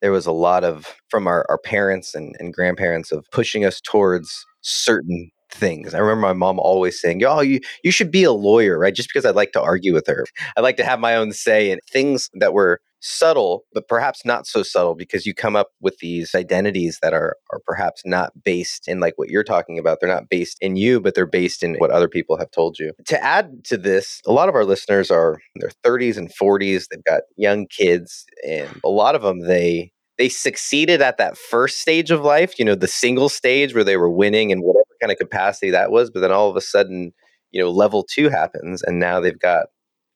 there 0.00 0.12
was 0.12 0.26
a 0.26 0.32
lot 0.32 0.64
of 0.64 0.96
from 1.08 1.26
our, 1.26 1.44
our 1.48 1.58
parents 1.58 2.14
and, 2.14 2.34
and 2.38 2.54
grandparents 2.54 3.12
of 3.12 3.26
pushing 3.30 3.64
us 3.64 3.80
towards 3.80 4.46
certain 4.62 5.30
things. 5.50 5.94
I 5.94 5.98
remember 5.98 6.22
my 6.22 6.32
mom 6.32 6.58
always 6.58 7.00
saying, 7.00 7.22
"Oh, 7.24 7.40
you 7.40 7.60
you 7.84 7.90
should 7.90 8.10
be 8.10 8.24
a 8.24 8.32
lawyer, 8.32 8.78
right?" 8.78 8.94
Just 8.94 9.08
because 9.08 9.26
I'd 9.26 9.34
like 9.34 9.52
to 9.52 9.60
argue 9.60 9.92
with 9.92 10.06
her. 10.06 10.24
I'd 10.56 10.62
like 10.62 10.76
to 10.78 10.84
have 10.84 11.00
my 11.00 11.14
own 11.16 11.32
say 11.32 11.70
and 11.70 11.80
things 11.90 12.30
that 12.34 12.54
were 12.54 12.80
subtle, 13.00 13.64
but 13.72 13.88
perhaps 13.88 14.24
not 14.24 14.46
so 14.46 14.62
subtle 14.62 14.94
because 14.94 15.26
you 15.26 15.34
come 15.34 15.56
up 15.56 15.68
with 15.80 15.98
these 15.98 16.34
identities 16.34 16.98
that 17.02 17.12
are 17.12 17.36
are 17.52 17.60
perhaps 17.66 18.02
not 18.04 18.32
based 18.44 18.86
in 18.88 19.00
like 19.00 19.14
what 19.16 19.28
you're 19.28 19.44
talking 19.44 19.78
about. 19.78 19.98
They're 20.00 20.08
not 20.08 20.28
based 20.28 20.58
in 20.60 20.76
you, 20.76 21.00
but 21.00 21.14
they're 21.14 21.26
based 21.26 21.62
in 21.62 21.76
what 21.76 21.90
other 21.90 22.08
people 22.08 22.38
have 22.38 22.50
told 22.50 22.78
you. 22.78 22.92
To 23.06 23.24
add 23.24 23.64
to 23.64 23.76
this, 23.76 24.20
a 24.26 24.32
lot 24.32 24.48
of 24.48 24.54
our 24.54 24.64
listeners 24.64 25.10
are 25.10 25.40
in 25.54 25.60
their 25.60 25.70
30s 25.84 26.16
and 26.16 26.30
40s. 26.30 26.86
They've 26.90 27.04
got 27.04 27.22
young 27.36 27.66
kids, 27.66 28.24
and 28.46 28.68
a 28.84 28.88
lot 28.88 29.14
of 29.14 29.22
them 29.22 29.40
they 29.40 29.92
they 30.18 30.28
succeeded 30.28 31.00
at 31.00 31.16
that 31.16 31.38
first 31.38 31.78
stage 31.78 32.10
of 32.10 32.20
life, 32.20 32.58
you 32.58 32.64
know, 32.64 32.74
the 32.74 32.86
single 32.86 33.30
stage 33.30 33.74
where 33.74 33.84
they 33.84 33.96
were 33.96 34.10
winning 34.10 34.52
and 34.52 34.62
whatever 34.62 34.84
kind 35.00 35.10
of 35.10 35.16
capacity 35.16 35.70
that 35.70 35.90
was, 35.90 36.10
but 36.10 36.20
then 36.20 36.30
all 36.30 36.50
of 36.50 36.56
a 36.56 36.60
sudden, 36.60 37.12
you 37.52 37.62
know, 37.62 37.70
level 37.70 38.04
2 38.04 38.28
happens 38.28 38.82
and 38.82 38.98
now 38.98 39.18
they've 39.18 39.38
got 39.38 39.68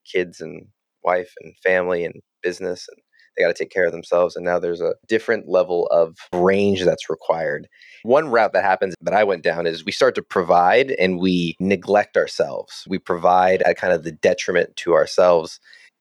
kids 0.04 0.42
and 0.42 0.66
wife 1.04 1.32
and 1.42 1.54
family 1.58 2.04
and 2.04 2.14
business 2.42 2.86
and 2.88 3.00
they 3.36 3.42
got 3.42 3.48
to 3.48 3.54
take 3.54 3.70
care 3.70 3.86
of 3.86 3.92
themselves 3.92 4.36
and 4.36 4.44
now 4.44 4.58
there's 4.58 4.80
a 4.80 4.94
different 5.08 5.48
level 5.48 5.86
of 5.90 6.16
range 6.32 6.84
that's 6.84 7.10
required. 7.10 7.66
One 8.04 8.28
route 8.28 8.52
that 8.52 8.62
happens 8.62 8.94
that 9.00 9.14
i 9.14 9.24
went 9.24 9.42
down 9.42 9.66
is 9.66 9.84
we 9.84 9.92
start 9.92 10.14
to 10.16 10.22
provide 10.22 10.92
and 10.92 11.18
we 11.18 11.56
neglect 11.58 12.16
ourselves. 12.16 12.84
We 12.88 12.98
provide 12.98 13.62
at 13.62 13.76
kind 13.76 13.92
of 13.92 14.04
the 14.04 14.12
detriment 14.12 14.76
to 14.76 14.94
ourselves 14.94 15.58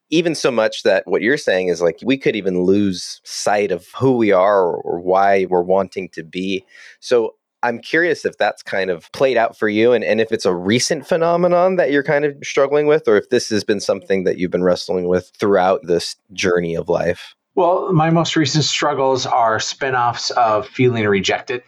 even 0.10 0.36
so 0.36 0.52
much 0.52 0.84
that 0.84 1.08
what 1.08 1.24
you're 1.24 1.38
saying 1.38 1.70
is 1.70 1.82
like 1.82 1.98
we 2.04 2.18
could 2.18 2.36
even 2.36 2.64
lose 2.64 3.20
sight 3.24 3.72
of 3.72 3.88
who 3.98 4.16
we 4.16 4.32
are 4.32 4.64
or, 4.64 4.78
or 4.82 5.00
why 5.00 5.46
we're 5.50 5.64
wanting 5.64 6.08
to 6.10 6.24
be. 6.24 6.64
So 7.00 7.34
I'm 7.64 7.80
curious 7.80 8.26
if 8.26 8.38
that's 8.38 8.62
kind 8.62 8.90
of 8.90 9.12
played 9.14 9.38
out 9.38 9.58
for 9.58 9.70
you 9.70 9.94
and, 9.94 10.04
and 10.04 10.20
if 10.20 10.32
it's 10.32 10.46
a 10.46 10.54
recent 10.54 11.08
phenomenon 11.08 11.78
that 11.78 11.92
you're 11.92 12.04
kind 12.04 12.26
of 12.26 12.36
struggling 12.44 12.88
with, 12.88 13.08
or 13.08 13.18
if 13.18 13.30
this 13.30 13.50
has 13.50 13.64
been 13.64 13.80
something 13.80 14.26
that 14.26 14.38
you've 14.38 14.52
been 14.52 14.64
wrestling 14.64 15.08
with 15.08 15.32
throughout 15.40 15.80
this 15.84 16.18
journey 16.34 16.76
of 16.76 16.90
life. 16.90 17.36
Well, 17.56 17.94
my 17.94 18.10
most 18.10 18.36
recent 18.36 18.66
struggles 18.66 19.26
are 19.26 19.60
spin-offs 19.60 20.30
of 20.32 20.68
feeling 20.68 21.06
rejected 21.08 21.64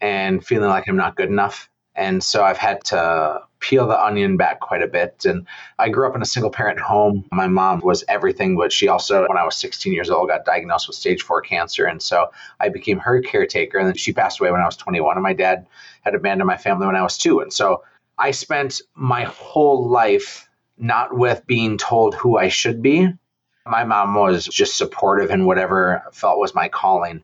and 0.00 0.44
feeling 0.44 0.68
like 0.68 0.88
I'm 0.88 0.96
not 0.96 1.16
good 1.16 1.28
enough. 1.28 1.70
And 2.00 2.24
so 2.24 2.42
I've 2.42 2.56
had 2.56 2.82
to 2.84 3.42
peel 3.60 3.86
the 3.86 4.02
onion 4.02 4.38
back 4.38 4.60
quite 4.60 4.82
a 4.82 4.86
bit. 4.86 5.26
And 5.26 5.46
I 5.78 5.90
grew 5.90 6.08
up 6.08 6.16
in 6.16 6.22
a 6.22 6.24
single 6.24 6.50
parent 6.50 6.80
home. 6.80 7.26
My 7.30 7.46
mom 7.46 7.80
was 7.80 8.04
everything, 8.08 8.56
but 8.56 8.72
she 8.72 8.88
also, 8.88 9.26
when 9.28 9.36
I 9.36 9.44
was 9.44 9.58
16 9.58 9.92
years 9.92 10.08
old, 10.08 10.30
got 10.30 10.46
diagnosed 10.46 10.88
with 10.88 10.96
stage 10.96 11.22
four 11.22 11.42
cancer. 11.42 11.84
And 11.84 12.00
so 12.00 12.30
I 12.58 12.70
became 12.70 13.00
her 13.00 13.20
caretaker. 13.20 13.76
And 13.76 13.86
then 13.86 13.96
she 13.96 14.14
passed 14.14 14.40
away 14.40 14.50
when 14.50 14.62
I 14.62 14.64
was 14.64 14.78
21. 14.78 15.18
And 15.18 15.22
my 15.22 15.34
dad 15.34 15.66
had 16.00 16.14
abandoned 16.14 16.46
my 16.46 16.56
family 16.56 16.86
when 16.86 16.96
I 16.96 17.02
was 17.02 17.18
two. 17.18 17.40
And 17.40 17.52
so 17.52 17.84
I 18.16 18.30
spent 18.30 18.80
my 18.94 19.24
whole 19.24 19.86
life 19.86 20.48
not 20.78 21.14
with 21.14 21.46
being 21.46 21.76
told 21.76 22.14
who 22.14 22.38
I 22.38 22.48
should 22.48 22.80
be. 22.80 23.12
My 23.66 23.84
mom 23.84 24.14
was 24.14 24.46
just 24.46 24.78
supportive 24.78 25.30
in 25.30 25.44
whatever 25.44 26.02
felt 26.12 26.38
was 26.38 26.54
my 26.54 26.70
calling 26.70 27.22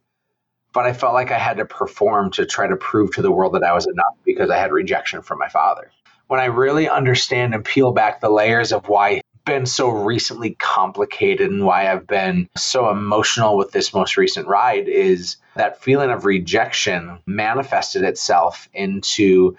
but 0.77 0.85
I 0.85 0.93
felt 0.93 1.15
like 1.15 1.31
I 1.31 1.39
had 1.39 1.57
to 1.57 1.65
perform 1.65 2.31
to 2.33 2.45
try 2.45 2.67
to 2.67 2.77
prove 2.77 3.15
to 3.15 3.23
the 3.23 3.33
world 3.33 3.55
that 3.55 3.65
I 3.65 3.73
was 3.73 3.87
enough 3.87 4.15
because 4.27 4.51
I 4.51 4.59
had 4.59 4.73
rejection 4.73 5.23
from 5.23 5.39
my 5.39 5.49
father. 5.49 5.91
When 6.27 6.39
I 6.39 6.45
really 6.45 6.87
understand 6.87 7.55
and 7.55 7.65
peel 7.65 7.93
back 7.93 8.21
the 8.21 8.29
layers 8.29 8.73
of 8.73 8.87
why 8.87 9.23
been 9.47 9.65
so 9.65 9.89
recently 9.89 10.51
complicated 10.59 11.51
and 11.51 11.65
why 11.65 11.91
I've 11.91 12.07
been 12.07 12.51
so 12.59 12.91
emotional 12.91 13.57
with 13.57 13.71
this 13.71 13.95
most 13.95 14.19
recent 14.19 14.49
ride 14.49 14.87
is 14.87 15.37
that 15.55 15.83
feeling 15.83 16.11
of 16.11 16.27
rejection 16.27 17.21
manifested 17.25 18.03
itself 18.03 18.69
into 18.75 19.57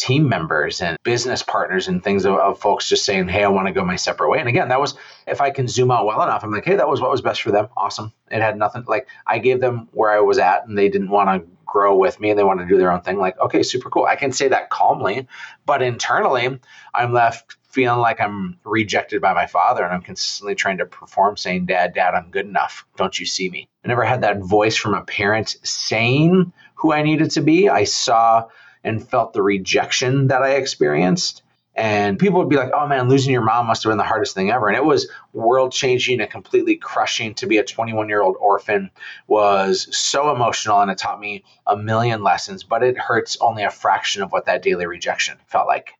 team 0.00 0.28
members 0.28 0.80
and 0.80 0.96
business 1.02 1.42
partners 1.42 1.88
and 1.88 2.02
things 2.02 2.24
of, 2.24 2.34
of, 2.36 2.58
folks 2.58 2.88
just 2.88 3.04
saying, 3.04 3.28
Hey, 3.28 3.44
I 3.44 3.48
want 3.48 3.66
to 3.66 3.72
go 3.72 3.84
my 3.84 3.96
separate 3.96 4.30
way. 4.30 4.40
And 4.40 4.48
again, 4.48 4.68
that 4.68 4.80
was, 4.80 4.94
if 5.26 5.40
I 5.40 5.50
can 5.50 5.68
zoom 5.68 5.90
out 5.90 6.06
well 6.06 6.22
enough, 6.22 6.42
I'm 6.42 6.50
like, 6.50 6.64
Hey, 6.64 6.76
that 6.76 6.88
was 6.88 7.00
what 7.00 7.10
was 7.10 7.20
best 7.20 7.42
for 7.42 7.50
them. 7.50 7.68
Awesome. 7.76 8.12
It 8.30 8.40
had 8.40 8.56
nothing 8.56 8.84
like 8.86 9.08
I 9.26 9.38
gave 9.38 9.60
them 9.60 9.88
where 9.92 10.10
I 10.10 10.20
was 10.20 10.38
at 10.38 10.66
and 10.66 10.76
they 10.76 10.88
didn't 10.88 11.10
want 11.10 11.28
to 11.28 11.48
grow 11.66 11.96
with 11.96 12.18
me 12.18 12.30
and 12.30 12.38
they 12.38 12.44
want 12.44 12.60
to 12.60 12.66
do 12.66 12.78
their 12.78 12.90
own 12.90 13.02
thing. 13.02 13.18
Like, 13.18 13.38
okay, 13.38 13.62
super 13.62 13.90
cool. 13.90 14.04
I 14.04 14.16
can 14.16 14.32
say 14.32 14.48
that 14.48 14.70
calmly, 14.70 15.28
but 15.66 15.82
internally, 15.82 16.58
I'm 16.94 17.12
left 17.12 17.56
feeling 17.70 18.00
like 18.00 18.20
I'm 18.20 18.58
rejected 18.64 19.22
by 19.22 19.32
my 19.32 19.46
father 19.46 19.84
and 19.84 19.94
I'm 19.94 20.02
consistently 20.02 20.56
trying 20.56 20.78
to 20.78 20.86
perform 20.86 21.36
saying, 21.36 21.66
Dad, 21.66 21.94
Dad, 21.94 22.14
I'm 22.14 22.30
good 22.30 22.46
enough. 22.46 22.84
Don't 22.96 23.18
you 23.18 23.26
see 23.26 23.48
me? 23.48 23.68
I 23.84 23.88
never 23.88 24.04
had 24.04 24.22
that 24.22 24.40
voice 24.40 24.76
from 24.76 24.94
a 24.94 25.02
parent 25.02 25.56
saying 25.62 26.52
who 26.74 26.92
I 26.92 27.02
needed 27.02 27.30
to 27.32 27.40
be. 27.40 27.68
I 27.68 27.84
saw 27.84 28.46
and 28.84 29.06
felt 29.06 29.32
the 29.32 29.42
rejection 29.42 30.28
that 30.28 30.42
I 30.42 30.52
experienced. 30.52 31.42
And 31.74 32.18
people 32.18 32.40
would 32.40 32.48
be 32.48 32.56
like, 32.56 32.72
oh 32.74 32.86
man, 32.86 33.08
losing 33.08 33.32
your 33.32 33.42
mom 33.42 33.66
must 33.66 33.84
have 33.84 33.90
been 33.90 33.98
the 33.98 34.04
hardest 34.04 34.34
thing 34.34 34.50
ever. 34.50 34.68
And 34.68 34.76
it 34.76 34.84
was 34.84 35.08
world 35.32 35.72
changing 35.72 36.20
and 36.20 36.30
completely 36.30 36.76
crushing 36.76 37.34
to 37.36 37.46
be 37.46 37.58
a 37.58 37.64
21 37.64 38.08
year 38.08 38.20
old 38.20 38.36
orphan 38.38 38.90
was 39.28 39.88
so 39.96 40.34
emotional 40.34 40.80
and 40.80 40.90
it 40.90 40.98
taught 40.98 41.20
me 41.20 41.44
a 41.66 41.76
million 41.76 42.22
lessons, 42.22 42.64
but 42.64 42.82
it 42.82 42.98
hurts 42.98 43.38
only 43.40 43.62
a 43.62 43.70
fraction 43.70 44.22
of 44.22 44.32
what 44.32 44.46
that 44.46 44.62
daily 44.62 44.86
rejection 44.86 45.38
felt 45.46 45.68
like. 45.68 45.94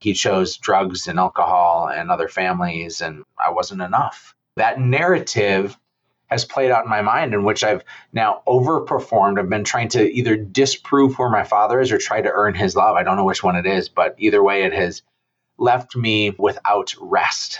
He 0.00 0.14
chose 0.14 0.56
drugs 0.56 1.06
and 1.06 1.18
alcohol 1.18 1.88
and 1.88 2.10
other 2.10 2.26
families, 2.26 3.02
and 3.02 3.24
I 3.38 3.50
wasn't 3.50 3.82
enough. 3.82 4.34
That 4.56 4.80
narrative 4.80 5.78
has 6.30 6.44
played 6.44 6.70
out 6.70 6.84
in 6.84 6.90
my 6.90 7.02
mind 7.02 7.34
in 7.34 7.44
which 7.44 7.64
I've 7.64 7.84
now 8.12 8.42
overperformed. 8.46 9.38
I've 9.38 9.48
been 9.48 9.64
trying 9.64 9.88
to 9.90 10.10
either 10.10 10.36
disprove 10.36 11.14
who 11.14 11.30
my 11.30 11.44
father 11.44 11.80
is 11.80 11.90
or 11.90 11.98
try 11.98 12.20
to 12.20 12.30
earn 12.32 12.54
his 12.54 12.76
love. 12.76 12.96
I 12.96 13.02
don't 13.02 13.16
know 13.16 13.24
which 13.24 13.42
one 13.42 13.56
it 13.56 13.66
is, 13.66 13.88
but 13.88 14.14
either 14.18 14.42
way, 14.42 14.62
it 14.62 14.72
has 14.72 15.02
left 15.58 15.96
me 15.96 16.30
without 16.38 16.94
rest. 17.00 17.58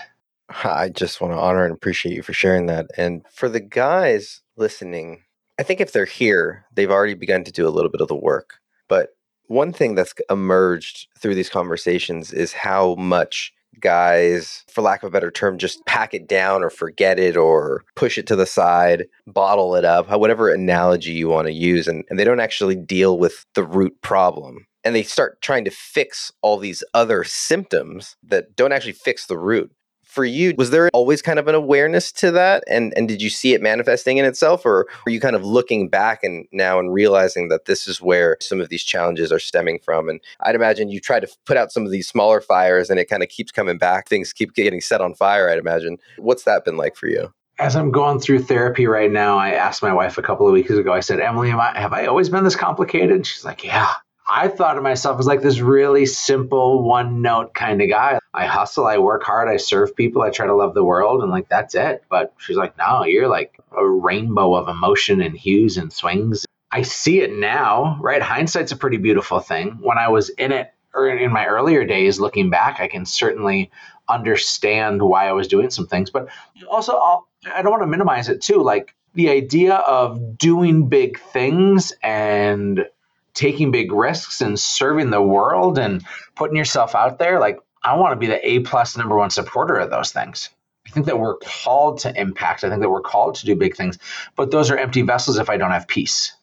I 0.63 0.89
just 0.89 1.21
want 1.21 1.33
to 1.33 1.39
honor 1.39 1.63
and 1.63 1.73
appreciate 1.73 2.15
you 2.15 2.23
for 2.23 2.33
sharing 2.33 2.65
that. 2.67 2.87
And 2.97 3.25
for 3.31 3.47
the 3.47 3.59
guys 3.59 4.41
listening, 4.57 5.23
I 5.59 5.63
think 5.63 5.79
if 5.79 5.91
they're 5.91 6.05
here, 6.05 6.65
they've 6.73 6.91
already 6.91 7.13
begun 7.13 7.43
to 7.43 7.51
do 7.51 7.67
a 7.67 7.69
little 7.69 7.91
bit 7.91 8.01
of 8.01 8.07
the 8.07 8.15
work. 8.15 8.55
But 8.87 9.09
one 9.47 9.73
thing 9.73 9.95
that's 9.95 10.13
emerged 10.29 11.07
through 11.19 11.35
these 11.35 11.49
conversations 11.49 12.33
is 12.33 12.53
how 12.53 12.95
much 12.95 13.53
guys, 13.79 14.63
for 14.69 14.81
lack 14.81 15.03
of 15.03 15.07
a 15.07 15.11
better 15.11 15.31
term, 15.31 15.57
just 15.57 15.85
pack 15.85 16.13
it 16.13 16.27
down 16.27 16.63
or 16.63 16.69
forget 16.69 17.19
it 17.19 17.37
or 17.37 17.83
push 17.95 18.17
it 18.17 18.27
to 18.27 18.35
the 18.35 18.45
side, 18.45 19.07
bottle 19.27 19.75
it 19.75 19.85
up, 19.85 20.09
whatever 20.09 20.49
analogy 20.49 21.11
you 21.11 21.29
want 21.29 21.47
to 21.47 21.53
use. 21.53 21.87
And, 21.87 22.03
and 22.09 22.19
they 22.19 22.23
don't 22.23 22.39
actually 22.39 22.75
deal 22.75 23.17
with 23.17 23.45
the 23.55 23.63
root 23.63 23.99
problem. 24.01 24.65
And 24.83 24.95
they 24.95 25.03
start 25.03 25.41
trying 25.41 25.65
to 25.65 25.71
fix 25.71 26.31
all 26.41 26.57
these 26.57 26.83
other 26.93 27.23
symptoms 27.23 28.15
that 28.23 28.55
don't 28.55 28.71
actually 28.71 28.93
fix 28.93 29.27
the 29.27 29.37
root 29.37 29.71
for 30.11 30.25
you 30.25 30.53
was 30.57 30.71
there 30.71 30.89
always 30.93 31.21
kind 31.21 31.39
of 31.39 31.47
an 31.47 31.55
awareness 31.55 32.11
to 32.11 32.31
that 32.31 32.63
and 32.67 32.93
and 32.97 33.07
did 33.07 33.21
you 33.21 33.29
see 33.29 33.53
it 33.53 33.61
manifesting 33.61 34.17
in 34.17 34.25
itself 34.25 34.65
or 34.65 34.85
are 35.07 35.09
you 35.09 35.21
kind 35.21 35.37
of 35.37 35.45
looking 35.45 35.87
back 35.87 36.21
and 36.21 36.45
now 36.51 36.79
and 36.79 36.93
realizing 36.93 37.47
that 37.47 37.63
this 37.63 37.87
is 37.87 38.01
where 38.01 38.35
some 38.41 38.59
of 38.59 38.67
these 38.67 38.83
challenges 38.83 39.31
are 39.31 39.39
stemming 39.39 39.79
from 39.79 40.09
and 40.09 40.19
i'd 40.41 40.53
imagine 40.53 40.89
you 40.89 40.99
try 40.99 41.19
to 41.19 41.27
put 41.45 41.55
out 41.55 41.71
some 41.71 41.85
of 41.85 41.91
these 41.91 42.09
smaller 42.09 42.41
fires 42.41 42.89
and 42.89 42.99
it 42.99 43.05
kind 43.05 43.23
of 43.23 43.29
keeps 43.29 43.53
coming 43.53 43.77
back 43.77 44.09
things 44.09 44.33
keep 44.33 44.53
getting 44.53 44.81
set 44.81 44.99
on 44.99 45.13
fire 45.13 45.49
i'd 45.49 45.57
imagine 45.57 45.97
what's 46.17 46.43
that 46.43 46.65
been 46.65 46.75
like 46.75 46.97
for 46.97 47.07
you 47.07 47.33
as 47.59 47.75
I'm 47.75 47.91
going 47.91 48.19
through 48.19 48.39
therapy 48.39 48.87
right 48.87 49.11
now, 49.11 49.37
I 49.37 49.51
asked 49.51 49.83
my 49.83 49.93
wife 49.93 50.17
a 50.17 50.23
couple 50.23 50.47
of 50.47 50.53
weeks 50.53 50.71
ago. 50.71 50.93
I 50.93 50.99
said, 50.99 51.19
"Emily, 51.19 51.51
am 51.51 51.59
I, 51.59 51.79
have 51.79 51.93
I 51.93 52.07
always 52.07 52.27
been 52.27 52.43
this 52.43 52.55
complicated?" 52.55 53.27
She's 53.27 53.45
like, 53.45 53.63
"Yeah." 53.63 53.91
I 54.33 54.47
thought 54.47 54.77
of 54.77 54.83
myself 54.83 55.19
as 55.19 55.27
like 55.27 55.41
this 55.41 55.59
really 55.59 56.05
simple, 56.05 56.83
one 56.83 57.21
note 57.21 57.53
kind 57.53 57.81
of 57.81 57.89
guy. 57.89 58.17
I 58.33 58.45
hustle, 58.45 58.87
I 58.87 58.97
work 58.97 59.23
hard, 59.23 59.49
I 59.49 59.57
serve 59.57 59.93
people, 59.93 60.21
I 60.21 60.29
try 60.29 60.47
to 60.47 60.55
love 60.55 60.73
the 60.73 60.85
world, 60.85 61.21
and 61.21 61.29
like 61.29 61.49
that's 61.49 61.75
it. 61.75 62.05
But 62.09 62.33
she's 62.37 62.55
like, 62.55 62.77
no, 62.77 63.03
you're 63.03 63.27
like 63.27 63.59
a 63.77 63.85
rainbow 63.85 64.55
of 64.55 64.69
emotion 64.69 65.21
and 65.21 65.35
hues 65.35 65.75
and 65.75 65.91
swings. 65.91 66.45
I 66.71 66.83
see 66.83 67.19
it 67.19 67.33
now, 67.33 67.97
right? 67.99 68.21
Hindsight's 68.21 68.71
a 68.71 68.77
pretty 68.77 68.95
beautiful 68.95 69.41
thing. 69.41 69.79
When 69.81 69.97
I 69.97 70.07
was 70.07 70.29
in 70.29 70.53
it 70.53 70.73
or 70.93 71.09
in 71.09 71.33
my 71.33 71.45
earlier 71.45 71.85
days, 71.85 72.21
looking 72.21 72.49
back, 72.49 72.79
I 72.79 72.87
can 72.87 73.05
certainly 73.05 73.69
understand 74.07 75.01
why 75.01 75.27
I 75.27 75.33
was 75.33 75.49
doing 75.49 75.71
some 75.71 75.87
things. 75.87 76.09
But 76.09 76.29
also, 76.69 76.93
I'll, 76.93 77.27
I 77.53 77.61
don't 77.61 77.71
want 77.71 77.83
to 77.83 77.87
minimize 77.87 78.29
it 78.29 78.41
too. 78.41 78.63
Like 78.63 78.95
the 79.13 79.29
idea 79.29 79.75
of 79.75 80.37
doing 80.37 80.87
big 80.87 81.19
things 81.19 81.91
and 82.01 82.85
taking 83.33 83.71
big 83.71 83.91
risks 83.91 84.41
and 84.41 84.59
serving 84.59 85.09
the 85.09 85.21
world 85.21 85.77
and 85.77 86.03
putting 86.35 86.57
yourself 86.57 86.95
out 86.95 87.19
there 87.19 87.39
like 87.39 87.59
i 87.83 87.95
want 87.95 88.11
to 88.11 88.15
be 88.15 88.27
the 88.27 88.47
a 88.47 88.59
plus 88.59 88.97
number 88.97 89.17
one 89.17 89.29
supporter 89.29 89.75
of 89.75 89.89
those 89.89 90.11
things. 90.11 90.49
I 90.87 90.89
think 90.89 91.05
that 91.05 91.19
we're 91.19 91.37
called 91.37 91.99
to 91.99 92.19
impact. 92.19 92.63
I 92.63 92.69
think 92.69 92.81
that 92.81 92.89
we're 92.89 93.01
called 93.01 93.35
to 93.35 93.45
do 93.45 93.55
big 93.55 93.75
things 93.75 93.97
but 94.35 94.51
those 94.51 94.69
are 94.71 94.77
empty 94.77 95.01
vessels 95.01 95.37
if 95.37 95.49
i 95.49 95.57
don't 95.57 95.71
have 95.71 95.87
peace. 95.87 96.33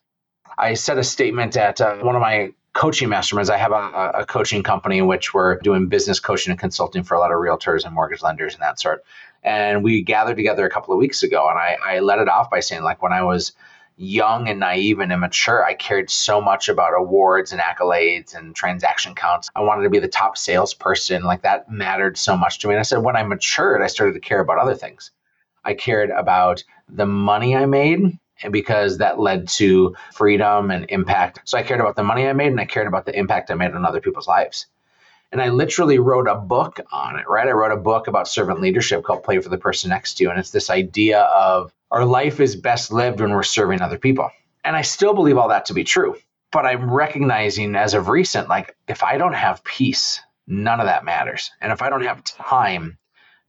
I 0.56 0.74
said 0.74 0.98
a 0.98 1.04
statement 1.04 1.56
at 1.56 1.80
uh, 1.80 1.96
one 1.98 2.16
of 2.16 2.20
my 2.20 2.52
coaching 2.72 3.08
masterminds. 3.08 3.50
I 3.50 3.56
have 3.56 3.72
a, 3.72 4.12
a 4.14 4.26
coaching 4.26 4.62
company 4.62 4.98
in 4.98 5.06
which 5.06 5.34
we're 5.34 5.58
doing 5.58 5.88
business 5.88 6.20
coaching 6.20 6.50
and 6.52 6.60
consulting 6.60 7.02
for 7.02 7.14
a 7.14 7.18
lot 7.18 7.32
of 7.32 7.38
realtors 7.38 7.84
and 7.84 7.94
mortgage 7.94 8.22
lenders 8.22 8.54
and 8.54 8.62
that 8.62 8.80
sort. 8.80 9.04
And 9.42 9.82
we 9.82 10.02
gathered 10.02 10.36
together 10.36 10.66
a 10.66 10.70
couple 10.70 10.92
of 10.94 10.98
weeks 10.98 11.22
ago 11.22 11.48
and 11.48 11.58
i, 11.58 11.76
I 11.84 11.98
let 12.00 12.18
it 12.18 12.28
off 12.28 12.50
by 12.50 12.60
saying 12.60 12.82
like 12.82 13.02
when 13.02 13.12
i 13.12 13.22
was 13.22 13.52
young 13.98 14.48
and 14.48 14.60
naive 14.60 15.00
and 15.00 15.12
immature, 15.12 15.64
I 15.64 15.74
cared 15.74 16.08
so 16.08 16.40
much 16.40 16.68
about 16.68 16.92
awards 16.96 17.52
and 17.52 17.60
accolades 17.60 18.34
and 18.34 18.54
transaction 18.54 19.14
counts. 19.14 19.50
I 19.56 19.60
wanted 19.60 19.82
to 19.82 19.90
be 19.90 19.98
the 19.98 20.08
top 20.08 20.38
salesperson. 20.38 21.24
Like 21.24 21.42
that 21.42 21.70
mattered 21.70 22.16
so 22.16 22.36
much 22.36 22.60
to 22.60 22.68
me. 22.68 22.74
And 22.74 22.80
I 22.80 22.84
said, 22.84 23.02
when 23.02 23.16
I 23.16 23.24
matured, 23.24 23.82
I 23.82 23.88
started 23.88 24.12
to 24.12 24.20
care 24.20 24.40
about 24.40 24.58
other 24.58 24.74
things. 24.74 25.10
I 25.64 25.74
cared 25.74 26.10
about 26.10 26.62
the 26.88 27.06
money 27.06 27.56
I 27.56 27.66
made 27.66 28.18
and 28.42 28.52
because 28.52 28.98
that 28.98 29.18
led 29.18 29.48
to 29.48 29.96
freedom 30.12 30.70
and 30.70 30.86
impact. 30.90 31.40
So 31.44 31.58
I 31.58 31.64
cared 31.64 31.80
about 31.80 31.96
the 31.96 32.04
money 32.04 32.28
I 32.28 32.32
made 32.32 32.52
and 32.52 32.60
I 32.60 32.66
cared 32.66 32.86
about 32.86 33.04
the 33.04 33.18
impact 33.18 33.50
I 33.50 33.54
made 33.54 33.72
on 33.72 33.84
other 33.84 34.00
people's 34.00 34.28
lives. 34.28 34.66
And 35.32 35.42
I 35.42 35.48
literally 35.48 35.98
wrote 35.98 36.28
a 36.28 36.36
book 36.36 36.80
on 36.92 37.16
it, 37.18 37.28
right? 37.28 37.48
I 37.48 37.50
wrote 37.50 37.72
a 37.72 37.76
book 37.76 38.06
about 38.06 38.28
servant 38.28 38.60
leadership 38.60 39.02
called 39.02 39.24
Play 39.24 39.40
for 39.40 39.48
the 39.50 39.58
Person 39.58 39.90
Next 39.90 40.14
to 40.14 40.24
You. 40.24 40.30
And 40.30 40.38
it's 40.38 40.52
this 40.52 40.70
idea 40.70 41.22
of 41.22 41.72
our 41.90 42.04
life 42.04 42.40
is 42.40 42.56
best 42.56 42.92
lived 42.92 43.20
when 43.20 43.30
we're 43.30 43.42
serving 43.42 43.80
other 43.80 43.98
people. 43.98 44.30
And 44.64 44.76
I 44.76 44.82
still 44.82 45.14
believe 45.14 45.38
all 45.38 45.48
that 45.48 45.66
to 45.66 45.74
be 45.74 45.84
true. 45.84 46.16
But 46.50 46.66
I'm 46.66 46.90
recognizing 46.90 47.74
as 47.74 47.94
of 47.94 48.08
recent, 48.08 48.48
like, 48.48 48.74
if 48.88 49.02
I 49.02 49.18
don't 49.18 49.34
have 49.34 49.64
peace, 49.64 50.20
none 50.46 50.80
of 50.80 50.86
that 50.86 51.04
matters. 51.04 51.50
And 51.60 51.72
if 51.72 51.82
I 51.82 51.90
don't 51.90 52.04
have 52.04 52.24
time, 52.24 52.98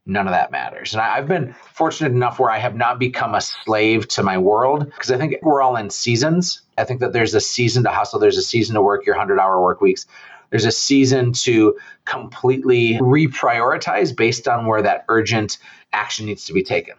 none 0.06 0.26
of 0.26 0.32
that 0.32 0.50
matters. 0.50 0.92
And 0.92 1.00
I, 1.00 1.16
have 1.16 1.28
been 1.28 1.54
fortunate 1.72 2.12
enough 2.12 2.38
where 2.38 2.50
I 2.50 2.58
have 2.58 2.74
not 2.74 2.98
become 2.98 3.34
a 3.34 3.40
slave 3.40 4.08
to 4.08 4.22
my 4.22 4.38
world 4.38 4.84
because 4.84 5.10
I 5.10 5.16
think 5.16 5.36
we're 5.42 5.62
all 5.62 5.76
in 5.76 5.90
seasons. 5.90 6.62
I 6.76 6.84
think 6.84 7.00
that 7.00 7.12
there's 7.12 7.34
a 7.34 7.40
season 7.40 7.84
to 7.84 7.90
hustle, 7.90 8.18
there's 8.18 8.38
a 8.38 8.42
season 8.42 8.74
to 8.74 8.82
work 8.82 9.06
your 9.06 9.16
100 9.16 9.38
hour 9.38 9.60
work 9.60 9.80
weeks. 9.80 10.06
There's 10.50 10.64
a 10.64 10.72
season 10.72 11.32
to 11.32 11.78
completely 12.04 12.94
reprioritize 12.94 14.14
based 14.14 14.48
on 14.48 14.66
where 14.66 14.82
that 14.82 15.04
urgent 15.08 15.58
action 15.92 16.26
needs 16.26 16.44
to 16.46 16.52
be 16.52 16.62
taken. 16.62 16.96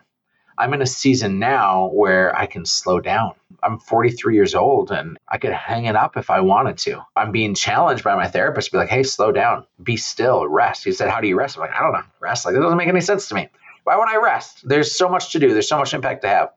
I'm 0.61 0.75
in 0.75 0.81
a 0.83 0.85
season 0.85 1.39
now 1.39 1.87
where 1.87 2.37
I 2.37 2.45
can 2.45 2.67
slow 2.67 2.99
down. 2.99 3.33
I'm 3.63 3.79
43 3.79 4.35
years 4.35 4.53
old 4.53 4.91
and 4.91 5.17
I 5.27 5.39
could 5.39 5.53
hang 5.53 5.85
it 5.85 5.95
up 5.95 6.17
if 6.17 6.29
I 6.29 6.41
wanted 6.41 6.77
to. 6.79 7.03
I'm 7.15 7.31
being 7.31 7.55
challenged 7.55 8.03
by 8.03 8.15
my 8.15 8.27
therapist 8.27 8.67
to 8.67 8.73
be 8.73 8.77
like, 8.77 8.89
hey, 8.89 9.01
slow 9.01 9.31
down, 9.31 9.65
be 9.81 9.97
still, 9.97 10.47
rest. 10.47 10.83
He 10.83 10.91
said, 10.91 11.09
How 11.09 11.19
do 11.19 11.27
you 11.27 11.35
rest? 11.35 11.57
I'm 11.57 11.61
like, 11.61 11.73
I 11.73 11.81
don't 11.81 11.93
know, 11.93 12.03
rest. 12.19 12.45
Like, 12.45 12.53
that 12.53 12.61
doesn't 12.61 12.77
make 12.77 12.89
any 12.89 13.01
sense 13.01 13.27
to 13.29 13.35
me. 13.35 13.49
Why 13.85 13.97
would 13.97 14.07
I 14.07 14.17
rest? 14.17 14.61
There's 14.63 14.91
so 14.91 15.09
much 15.09 15.31
to 15.31 15.39
do, 15.39 15.51
there's 15.51 15.67
so 15.67 15.79
much 15.79 15.95
impact 15.95 16.21
to 16.21 16.27
have. 16.27 16.49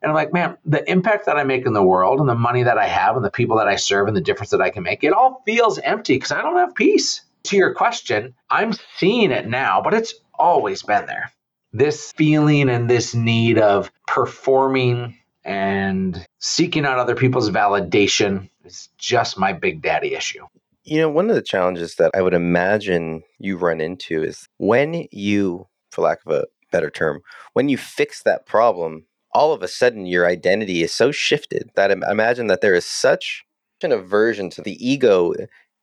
And 0.00 0.08
I'm 0.08 0.16
like, 0.16 0.32
man, 0.32 0.56
the 0.64 0.90
impact 0.90 1.26
that 1.26 1.36
I 1.36 1.44
make 1.44 1.66
in 1.66 1.74
the 1.74 1.82
world 1.82 2.20
and 2.20 2.28
the 2.30 2.34
money 2.34 2.62
that 2.62 2.78
I 2.78 2.86
have 2.86 3.14
and 3.14 3.24
the 3.24 3.30
people 3.30 3.58
that 3.58 3.68
I 3.68 3.76
serve 3.76 4.08
and 4.08 4.16
the 4.16 4.22
difference 4.22 4.52
that 4.52 4.62
I 4.62 4.70
can 4.70 4.84
make, 4.84 5.04
it 5.04 5.12
all 5.12 5.42
feels 5.44 5.78
empty 5.80 6.14
because 6.14 6.32
I 6.32 6.40
don't 6.40 6.56
have 6.56 6.74
peace. 6.74 7.20
To 7.44 7.58
your 7.58 7.74
question, 7.74 8.34
I'm 8.48 8.72
seeing 8.96 9.32
it 9.32 9.46
now, 9.46 9.82
but 9.82 9.92
it's 9.92 10.14
always 10.38 10.82
been 10.82 11.04
there 11.04 11.30
this 11.72 12.12
feeling 12.12 12.68
and 12.68 12.88
this 12.88 13.14
need 13.14 13.58
of 13.58 13.90
performing 14.06 15.18
and 15.44 16.26
seeking 16.38 16.84
out 16.84 16.98
other 16.98 17.14
people's 17.14 17.50
validation 17.50 18.50
is 18.64 18.88
just 18.98 19.38
my 19.38 19.52
big 19.52 19.82
daddy 19.82 20.14
issue. 20.14 20.44
You 20.84 21.00
know, 21.00 21.10
one 21.10 21.28
of 21.28 21.36
the 21.36 21.42
challenges 21.42 21.96
that 21.96 22.10
I 22.14 22.22
would 22.22 22.34
imagine 22.34 23.22
you 23.38 23.56
run 23.56 23.80
into 23.80 24.22
is 24.22 24.48
when 24.58 25.06
you, 25.10 25.66
for 25.90 26.02
lack 26.02 26.18
of 26.26 26.32
a 26.32 26.46
better 26.72 26.90
term, 26.90 27.20
when 27.52 27.68
you 27.68 27.76
fix 27.76 28.22
that 28.22 28.46
problem, 28.46 29.04
all 29.32 29.52
of 29.52 29.62
a 29.62 29.68
sudden 29.68 30.06
your 30.06 30.26
identity 30.26 30.82
is 30.82 30.92
so 30.92 31.12
shifted 31.12 31.70
that 31.76 31.90
I 31.90 32.10
imagine 32.10 32.46
that 32.46 32.60
there 32.62 32.74
is 32.74 32.86
such 32.86 33.44
an 33.82 33.92
aversion 33.92 34.50
to 34.50 34.62
the 34.62 34.76
ego 34.84 35.34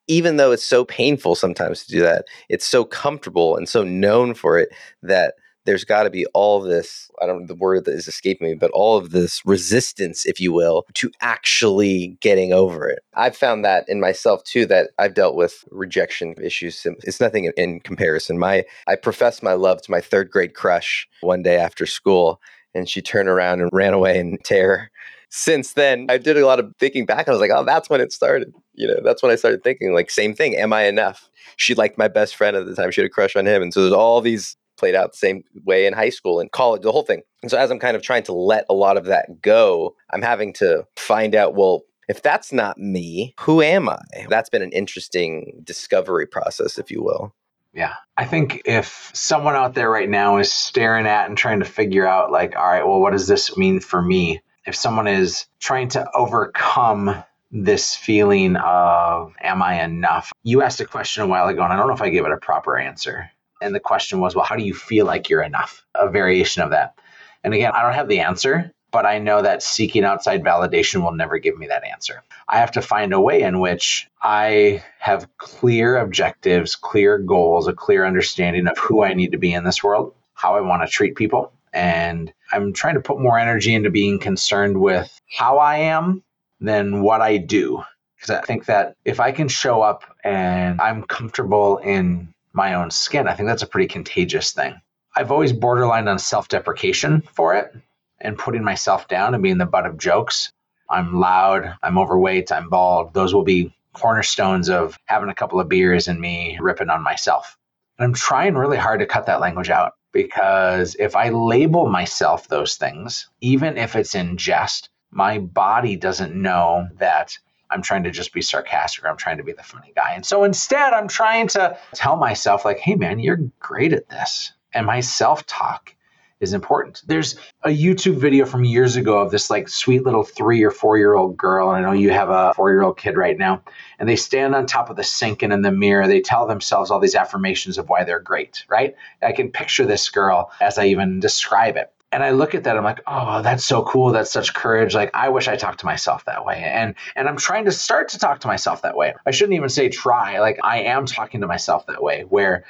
even 0.07 0.37
though 0.37 0.51
it's 0.51 0.63
so 0.63 0.85
painful 0.85 1.35
sometimes 1.35 1.83
to 1.83 1.91
do 1.91 2.01
that, 2.01 2.25
it's 2.49 2.65
so 2.65 2.83
comfortable 2.83 3.55
and 3.55 3.67
so 3.67 3.83
known 3.83 4.33
for 4.33 4.59
it 4.59 4.69
that 5.01 5.35
there's 5.65 5.83
got 5.83 6.03
to 6.03 6.09
be 6.09 6.25
all 6.27 6.61
this 6.61 7.09
i 7.21 7.25
don't 7.25 7.41
know 7.41 7.47
the 7.47 7.55
word 7.55 7.85
that 7.85 7.93
is 7.93 8.07
escaping 8.07 8.47
me 8.47 8.53
but 8.55 8.71
all 8.71 8.97
of 8.97 9.11
this 9.11 9.41
resistance 9.45 10.25
if 10.25 10.39
you 10.39 10.51
will 10.51 10.85
to 10.93 11.11
actually 11.21 12.17
getting 12.21 12.53
over 12.53 12.87
it 12.87 12.99
i've 13.15 13.35
found 13.35 13.63
that 13.63 13.87
in 13.87 13.99
myself 13.99 14.43
too 14.43 14.65
that 14.65 14.89
i've 14.99 15.13
dealt 15.13 15.35
with 15.35 15.65
rejection 15.71 16.33
issues 16.41 16.85
it's 17.03 17.19
nothing 17.19 17.51
in 17.57 17.79
comparison 17.81 18.37
my 18.39 18.63
i 18.87 18.95
professed 18.95 19.43
my 19.43 19.53
love 19.53 19.81
to 19.81 19.91
my 19.91 20.01
third 20.01 20.29
grade 20.29 20.53
crush 20.53 21.07
one 21.21 21.41
day 21.41 21.57
after 21.57 21.85
school 21.85 22.41
and 22.73 22.89
she 22.89 23.01
turned 23.01 23.29
around 23.29 23.61
and 23.61 23.69
ran 23.71 23.93
away 23.93 24.19
in 24.19 24.37
terror 24.43 24.89
since 25.35 25.73
then, 25.73 26.05
I 26.09 26.17
did 26.17 26.37
a 26.37 26.45
lot 26.45 26.61
of 26.61 26.73
thinking 26.79 27.05
back. 27.05 27.27
I 27.27 27.31
was 27.31 27.41
like, 27.41 27.51
oh, 27.53 27.65
that's 27.65 27.89
when 27.89 27.99
it 27.99 28.13
started. 28.13 28.53
You 28.73 28.87
know, 28.87 29.01
that's 29.03 29.21
when 29.21 29.33
I 29.33 29.35
started 29.35 29.63
thinking, 29.63 29.93
like, 29.93 30.09
same 30.09 30.33
thing. 30.33 30.55
Am 30.55 30.71
I 30.71 30.83
enough? 30.83 31.29
She 31.57 31.75
liked 31.75 31.97
my 31.97 32.07
best 32.07 32.37
friend 32.37 32.55
at 32.55 32.65
the 32.65 32.73
time. 32.73 32.89
She 32.91 33.01
had 33.01 33.07
a 33.07 33.13
crush 33.13 33.35
on 33.35 33.45
him. 33.45 33.61
And 33.61 33.73
so 33.73 33.81
there's 33.81 33.91
all 33.91 34.21
these 34.21 34.55
played 34.77 34.95
out 34.95 35.11
the 35.11 35.17
same 35.17 35.43
way 35.63 35.85
in 35.85 35.93
high 35.93 36.09
school 36.09 36.39
and 36.39 36.51
college, 36.51 36.81
the 36.81 36.91
whole 36.91 37.03
thing. 37.03 37.21
And 37.41 37.51
so 37.51 37.57
as 37.57 37.71
I'm 37.71 37.79
kind 37.79 37.95
of 37.95 38.01
trying 38.01 38.23
to 38.23 38.33
let 38.33 38.65
a 38.69 38.73
lot 38.73 38.97
of 38.97 39.05
that 39.05 39.41
go, 39.41 39.95
I'm 40.11 40.21
having 40.21 40.53
to 40.53 40.85
find 40.95 41.35
out, 41.35 41.55
well, 41.55 41.81
if 42.07 42.21
that's 42.21 42.53
not 42.53 42.77
me, 42.77 43.33
who 43.39 43.61
am 43.61 43.89
I? 43.89 43.99
That's 44.29 44.49
been 44.49 44.61
an 44.61 44.71
interesting 44.71 45.61
discovery 45.63 46.27
process, 46.27 46.77
if 46.77 46.91
you 46.91 47.03
will. 47.03 47.33
Yeah. 47.73 47.95
I 48.15 48.25
think 48.25 48.61
if 48.65 49.11
someone 49.13 49.55
out 49.55 49.73
there 49.73 49.89
right 49.89 50.09
now 50.09 50.37
is 50.37 50.53
staring 50.53 51.07
at 51.07 51.27
and 51.27 51.37
trying 51.37 51.59
to 51.59 51.65
figure 51.65 52.07
out, 52.07 52.31
like, 52.31 52.55
all 52.55 52.65
right, 52.65 52.87
well, 52.87 53.01
what 53.01 53.11
does 53.11 53.27
this 53.27 53.57
mean 53.57 53.79
for 53.79 54.01
me? 54.01 54.41
if 54.65 54.75
someone 54.75 55.07
is 55.07 55.45
trying 55.59 55.89
to 55.89 56.07
overcome 56.13 57.23
this 57.51 57.95
feeling 57.95 58.55
of 58.57 59.33
am 59.39 59.61
I 59.61 59.83
enough? 59.83 60.31
You 60.43 60.61
asked 60.61 60.81
a 60.81 60.85
question 60.85 61.23
a 61.23 61.27
while 61.27 61.47
ago, 61.47 61.63
and 61.63 61.71
I 61.71 61.77
don't 61.77 61.87
know 61.87 61.93
if 61.93 62.01
I 62.01 62.09
gave 62.09 62.25
it 62.25 62.31
a 62.31 62.37
proper 62.37 62.77
answer. 62.77 63.29
And 63.61 63.73
the 63.73 63.79
question 63.79 64.19
was, 64.19 64.35
well, 64.35 64.45
how 64.45 64.55
do 64.55 64.63
you 64.63 64.73
feel 64.73 65.05
like 65.05 65.29
you're 65.29 65.43
enough? 65.43 65.85
A 65.95 66.09
variation 66.09 66.61
of 66.61 66.71
that. 66.71 66.95
And 67.43 67.53
again, 67.53 67.71
I 67.73 67.81
don't 67.81 67.93
have 67.93 68.07
the 68.09 68.19
answer, 68.19 68.71
but 68.91 69.05
I 69.05 69.19
know 69.19 69.41
that 69.41 69.63
seeking 69.63 70.03
outside 70.03 70.43
validation 70.43 71.03
will 71.03 71.13
never 71.13 71.37
give 71.37 71.57
me 71.57 71.67
that 71.67 71.83
answer. 71.83 72.23
I 72.47 72.57
have 72.57 72.71
to 72.71 72.81
find 72.81 73.13
a 73.13 73.21
way 73.21 73.41
in 73.41 73.59
which 73.59 74.07
I 74.21 74.83
have 74.99 75.27
clear 75.37 75.97
objectives, 75.97 76.75
clear 76.75 77.17
goals, 77.17 77.67
a 77.67 77.73
clear 77.73 78.05
understanding 78.05 78.67
of 78.67 78.77
who 78.77 79.03
I 79.03 79.13
need 79.13 79.31
to 79.31 79.37
be 79.37 79.53
in 79.53 79.63
this 79.63 79.83
world, 79.83 80.13
how 80.33 80.55
I 80.55 80.61
want 80.61 80.83
to 80.83 80.87
treat 80.87 81.15
people, 81.15 81.51
and 81.73 82.31
I'm 82.51 82.71
trying 82.73 82.95
to 82.95 83.01
put 83.01 83.19
more 83.19 83.37
energy 83.37 83.75
into 83.75 83.89
being 83.89 84.17
concerned 84.17 84.79
with 84.79 85.19
how 85.37 85.57
I 85.57 85.77
am 85.77 86.23
than 86.61 87.01
what 87.01 87.21
I 87.21 87.37
do. 87.37 87.83
Because 88.15 88.29
I 88.29 88.41
think 88.41 88.65
that 88.65 88.95
if 89.03 89.19
I 89.19 89.33
can 89.33 89.49
show 89.49 89.81
up 89.81 90.03
and 90.23 90.79
I'm 90.79 91.03
comfortable 91.03 91.77
in 91.77 92.33
my 92.55 92.73
own 92.73 92.89
skin, 92.89 93.27
I 93.27 93.33
think 93.33 93.47
that's 93.47 93.63
a 93.63 93.67
pretty 93.67 93.87
contagious 93.87 94.53
thing. 94.53 94.79
I've 95.15 95.31
always 95.31 95.53
borderline 95.53 96.07
on 96.07 96.19
self 96.19 96.47
deprecation 96.47 97.21
for 97.33 97.55
it 97.55 97.73
and 98.19 98.37
putting 98.37 98.63
myself 98.63 99.07
down 99.07 99.33
and 99.33 99.43
being 99.43 99.57
the 99.57 99.65
butt 99.65 99.85
of 99.85 99.97
jokes. 99.97 100.51
I'm 100.89 101.19
loud, 101.19 101.75
I'm 101.83 101.97
overweight, 101.97 102.51
I'm 102.51 102.69
bald. 102.69 103.13
Those 103.13 103.33
will 103.33 103.43
be 103.43 103.75
cornerstones 103.93 104.69
of 104.69 104.97
having 105.05 105.29
a 105.29 105.35
couple 105.35 105.59
of 105.59 105.69
beers 105.69 106.07
and 106.07 106.19
me 106.19 106.57
ripping 106.61 106.89
on 106.89 107.03
myself. 107.03 107.57
And 107.97 108.05
I'm 108.05 108.13
trying 108.13 108.55
really 108.55 108.77
hard 108.77 108.99
to 108.99 109.05
cut 109.05 109.25
that 109.25 109.39
language 109.39 109.69
out 109.69 109.93
because 110.11 110.95
if 110.95 111.15
I 111.15 111.29
label 111.29 111.89
myself 111.89 112.47
those 112.47 112.75
things, 112.75 113.29
even 113.41 113.77
if 113.77 113.95
it's 113.95 114.15
in 114.15 114.37
jest, 114.37 114.89
my 115.11 115.39
body 115.39 115.95
doesn't 115.95 116.35
know 116.35 116.87
that 116.99 117.37
I'm 117.75 117.81
trying 117.81 118.03
to 118.03 118.11
just 118.11 118.31
be 118.31 118.41
sarcastic 118.41 119.03
or 119.03 119.09
I'm 119.09 119.17
trying 119.17 119.37
to 119.37 119.43
be 119.43 119.51
the 119.51 119.61
funny 119.61 119.91
guy. 119.93 120.13
And 120.13 120.25
so 120.25 120.45
instead, 120.45 120.93
I'm 120.93 121.09
trying 121.09 121.49
to 121.49 121.77
tell 121.93 122.15
myself, 122.15 122.63
like, 122.63 122.79
hey, 122.79 122.95
man, 122.95 123.19
you're 123.19 123.41
great 123.59 123.91
at 123.91 124.07
this. 124.07 124.53
And 124.73 124.85
my 124.85 125.01
self 125.01 125.45
talk 125.45 125.93
is 126.39 126.53
important. 126.53 127.01
There's 127.05 127.35
a 127.63 127.69
YouTube 127.69 128.15
video 128.15 128.45
from 128.45 128.63
years 128.63 128.95
ago 128.95 129.19
of 129.19 129.29
this 129.29 129.49
like 129.49 129.67
sweet 129.67 130.03
little 130.03 130.23
three 130.23 130.63
or 130.63 130.71
four 130.71 130.97
year 130.97 131.15
old 131.15 131.35
girl. 131.35 131.71
And 131.71 131.85
I 131.85 131.89
know 131.89 131.93
you 131.93 132.11
have 132.11 132.29
a 132.29 132.53
four 132.53 132.71
year 132.71 132.81
old 132.81 132.97
kid 132.97 133.17
right 133.17 133.37
now. 133.37 133.61
And 133.99 134.07
they 134.07 134.15
stand 134.15 134.55
on 134.55 134.65
top 134.65 134.89
of 134.89 134.95
the 134.95 135.03
sink 135.03 135.43
and 135.43 135.51
in 135.51 135.61
the 135.61 135.71
mirror, 135.71 136.07
they 136.07 136.21
tell 136.21 136.47
themselves 136.47 136.91
all 136.91 136.99
these 136.99 137.15
affirmations 137.15 137.77
of 137.77 137.89
why 137.89 138.05
they're 138.05 138.21
great, 138.21 138.63
right? 138.69 138.95
I 139.21 139.33
can 139.33 139.51
picture 139.51 139.85
this 139.85 140.09
girl 140.09 140.51
as 140.61 140.77
I 140.77 140.85
even 140.85 141.19
describe 141.19 141.75
it. 141.75 141.91
And 142.15 142.23
I 142.23 142.29
look 142.29 142.55
at 142.55 142.63
that, 142.63 142.77
I'm 142.77 142.83
like, 142.85 143.01
oh, 143.07 143.41
that's 143.41 143.65
so 143.65 143.83
cool. 143.83 144.13
That's 144.13 144.31
such 144.31 144.53
courage. 144.53 144.95
Like, 144.95 145.11
I 145.13 145.27
wish 145.27 145.49
I 145.49 145.57
talked 145.57 145.81
to 145.81 145.85
myself 145.85 146.23
that 146.23 146.45
way. 146.45 146.63
And 146.63 146.95
and 147.17 147.27
I'm 147.27 147.35
trying 147.35 147.65
to 147.65 147.73
start 147.73 148.07
to 148.09 148.19
talk 148.19 148.39
to 148.39 148.47
myself 148.47 148.83
that 148.83 148.95
way. 148.95 149.13
I 149.25 149.31
shouldn't 149.31 149.57
even 149.57 149.67
say 149.67 149.89
try. 149.89 150.39
Like 150.39 150.57
I 150.63 150.83
am 150.83 151.07
talking 151.07 151.41
to 151.41 151.47
myself 151.47 151.87
that 151.87 152.01
way, 152.01 152.21
where 152.21 152.63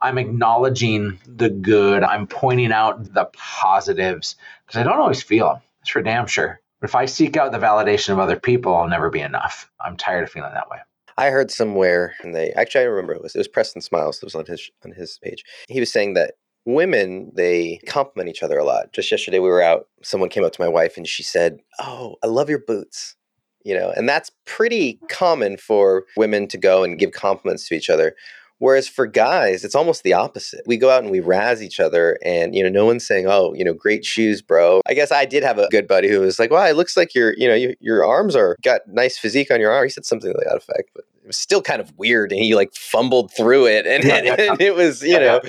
I'm 0.00 0.18
acknowledging 0.18 1.20
the 1.28 1.48
good. 1.48 2.02
I'm 2.02 2.26
pointing 2.26 2.72
out 2.72 3.14
the 3.14 3.26
positives 3.26 4.34
because 4.66 4.80
I 4.80 4.82
don't 4.82 4.98
always 4.98 5.22
feel 5.22 5.46
them. 5.46 5.62
That's 5.78 5.90
for 5.90 6.02
damn 6.02 6.26
sure. 6.26 6.60
But 6.80 6.90
if 6.90 6.96
I 6.96 7.06
seek 7.06 7.36
out 7.36 7.52
the 7.52 7.58
validation 7.58 8.08
of 8.08 8.18
other 8.18 8.40
people, 8.40 8.74
I'll 8.74 8.88
never 8.88 9.10
be 9.10 9.20
enough. 9.20 9.70
I'm 9.80 9.96
tired 9.96 10.24
of 10.24 10.30
feeling 10.30 10.54
that 10.54 10.70
way. 10.70 10.78
I 11.16 11.30
heard 11.30 11.52
somewhere, 11.52 12.16
and 12.24 12.34
they 12.34 12.50
actually 12.50 12.80
I 12.80 12.84
remember 12.88 13.12
it 13.12 13.22
was 13.22 13.36
it 13.36 13.38
was 13.38 13.46
Preston 13.46 13.80
Smiles. 13.80 14.16
It 14.16 14.24
was 14.24 14.34
on 14.34 14.46
his 14.46 14.72
on 14.84 14.90
his 14.90 15.20
page. 15.22 15.44
He 15.68 15.78
was 15.78 15.92
saying 15.92 16.14
that 16.14 16.34
women 16.68 17.32
they 17.34 17.80
compliment 17.86 18.28
each 18.28 18.42
other 18.42 18.58
a 18.58 18.64
lot. 18.64 18.92
Just 18.92 19.10
yesterday 19.10 19.38
we 19.38 19.48
were 19.48 19.62
out. 19.62 19.88
Someone 20.02 20.28
came 20.28 20.44
up 20.44 20.52
to 20.52 20.60
my 20.60 20.68
wife 20.68 20.96
and 20.96 21.08
she 21.08 21.22
said, 21.22 21.58
"Oh, 21.80 22.16
I 22.22 22.26
love 22.26 22.50
your 22.50 22.60
boots." 22.60 23.16
You 23.64 23.74
know, 23.74 23.90
and 23.96 24.08
that's 24.08 24.30
pretty 24.44 25.00
common 25.08 25.56
for 25.56 26.04
women 26.16 26.46
to 26.48 26.58
go 26.58 26.84
and 26.84 26.98
give 26.98 27.12
compliments 27.12 27.66
to 27.68 27.74
each 27.74 27.90
other. 27.90 28.14
Whereas 28.58 28.88
for 28.88 29.06
guys, 29.06 29.64
it's 29.64 29.74
almost 29.74 30.02
the 30.02 30.12
opposite. 30.12 30.62
We 30.66 30.76
go 30.76 30.90
out 30.90 31.02
and 31.02 31.12
we 31.12 31.20
razz 31.20 31.62
each 31.62 31.80
other, 31.80 32.18
and 32.24 32.54
you 32.54 32.62
know, 32.62 32.68
no 32.68 32.84
one's 32.84 33.06
saying, 33.06 33.26
"Oh, 33.28 33.54
you 33.54 33.64
know, 33.64 33.72
great 33.72 34.04
shoes, 34.04 34.42
bro." 34.42 34.82
I 34.86 34.94
guess 34.94 35.10
I 35.10 35.24
did 35.24 35.42
have 35.44 35.58
a 35.58 35.68
good 35.70 35.86
buddy 35.86 36.08
who 36.08 36.20
was 36.20 36.38
like, 36.38 36.50
"Well, 36.50 36.68
it 36.68 36.76
looks 36.76 36.96
like 36.96 37.14
your, 37.14 37.34
you 37.36 37.48
know, 37.48 37.54
you, 37.54 37.74
your 37.80 38.04
arms 38.04 38.36
are 38.36 38.56
got 38.62 38.82
nice 38.88 39.16
physique 39.16 39.50
on 39.50 39.60
your 39.60 39.72
arm." 39.72 39.84
He 39.84 39.90
said 39.90 40.04
something 40.04 40.32
like 40.32 40.44
that 40.44 40.56
effect, 40.56 40.90
but 40.94 41.04
it 41.22 41.26
was 41.26 41.36
still 41.36 41.62
kind 41.62 41.80
of 41.80 41.96
weird, 41.96 42.32
and 42.32 42.40
he 42.40 42.54
like 42.54 42.74
fumbled 42.74 43.32
through 43.32 43.66
it, 43.68 43.86
and, 43.86 44.04
and, 44.04 44.26
and 44.40 44.60
it 44.60 44.74
was, 44.74 45.02
you 45.02 45.18
know. 45.20 45.40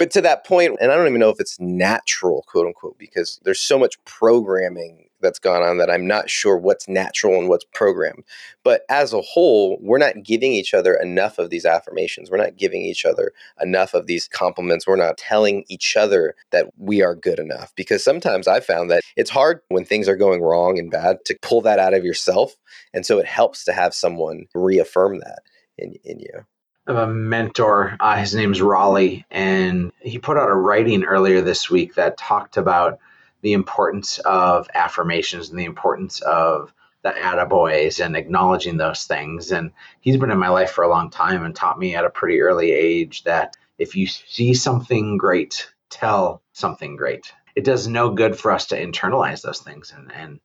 But 0.00 0.10
to 0.12 0.22
that 0.22 0.46
point, 0.46 0.78
and 0.80 0.90
I 0.90 0.96
don't 0.96 1.08
even 1.08 1.20
know 1.20 1.28
if 1.28 1.40
it's 1.40 1.60
natural, 1.60 2.42
quote 2.48 2.66
unquote, 2.66 2.98
because 2.98 3.38
there's 3.44 3.60
so 3.60 3.78
much 3.78 4.02
programming 4.06 5.10
that's 5.20 5.38
gone 5.38 5.62
on 5.62 5.76
that 5.76 5.90
I'm 5.90 6.06
not 6.06 6.30
sure 6.30 6.56
what's 6.56 6.88
natural 6.88 7.38
and 7.38 7.50
what's 7.50 7.66
programmed. 7.74 8.24
But 8.64 8.80
as 8.88 9.12
a 9.12 9.20
whole, 9.20 9.76
we're 9.82 9.98
not 9.98 10.22
giving 10.24 10.54
each 10.54 10.72
other 10.72 10.94
enough 10.94 11.38
of 11.38 11.50
these 11.50 11.66
affirmations. 11.66 12.30
We're 12.30 12.38
not 12.38 12.56
giving 12.56 12.80
each 12.80 13.04
other 13.04 13.32
enough 13.60 13.92
of 13.92 14.06
these 14.06 14.26
compliments. 14.26 14.86
We're 14.86 14.96
not 14.96 15.18
telling 15.18 15.66
each 15.68 15.94
other 15.98 16.34
that 16.50 16.70
we 16.78 17.02
are 17.02 17.14
good 17.14 17.38
enough. 17.38 17.74
Because 17.76 18.02
sometimes 18.02 18.48
I 18.48 18.60
found 18.60 18.90
that 18.90 19.02
it's 19.16 19.28
hard 19.28 19.60
when 19.68 19.84
things 19.84 20.08
are 20.08 20.16
going 20.16 20.40
wrong 20.40 20.78
and 20.78 20.90
bad 20.90 21.18
to 21.26 21.36
pull 21.42 21.60
that 21.60 21.78
out 21.78 21.92
of 21.92 22.06
yourself. 22.06 22.56
And 22.94 23.04
so 23.04 23.18
it 23.18 23.26
helps 23.26 23.64
to 23.64 23.74
have 23.74 23.92
someone 23.92 24.46
reaffirm 24.54 25.18
that 25.18 25.40
in, 25.76 25.96
in 26.04 26.20
you. 26.20 26.46
Have 26.86 26.96
a 26.96 27.06
mentor. 27.06 27.96
Uh, 28.00 28.16
his 28.16 28.34
name's 28.34 28.62
Raleigh, 28.62 29.24
and 29.30 29.92
he 30.00 30.18
put 30.18 30.36
out 30.36 30.50
a 30.50 30.54
writing 30.54 31.04
earlier 31.04 31.40
this 31.40 31.70
week 31.70 31.94
that 31.94 32.16
talked 32.16 32.56
about 32.56 32.98
the 33.42 33.52
importance 33.52 34.18
of 34.20 34.68
affirmations 34.74 35.50
and 35.50 35.58
the 35.58 35.66
importance 35.66 36.20
of 36.22 36.72
the 37.02 37.10
attaboys 37.10 38.04
and 38.04 38.16
acknowledging 38.16 38.76
those 38.76 39.04
things. 39.04 39.52
And 39.52 39.72
he's 40.00 40.16
been 40.16 40.30
in 40.30 40.38
my 40.38 40.48
life 40.48 40.70
for 40.70 40.84
a 40.84 40.88
long 40.88 41.10
time 41.10 41.44
and 41.44 41.54
taught 41.54 41.78
me 41.78 41.94
at 41.94 42.04
a 42.04 42.10
pretty 42.10 42.40
early 42.40 42.72
age 42.72 43.24
that 43.24 43.56
if 43.78 43.96
you 43.96 44.06
see 44.06 44.54
something 44.54 45.16
great, 45.16 45.70
tell 45.88 46.42
something 46.52 46.96
great. 46.96 47.32
It 47.56 47.64
does 47.64 47.88
no 47.88 48.10
good 48.10 48.38
for 48.38 48.52
us 48.52 48.66
to 48.66 48.80
internalize 48.80 49.42
those 49.42 49.60
things. 49.60 49.92
And, 49.96 50.12
and 50.12 50.40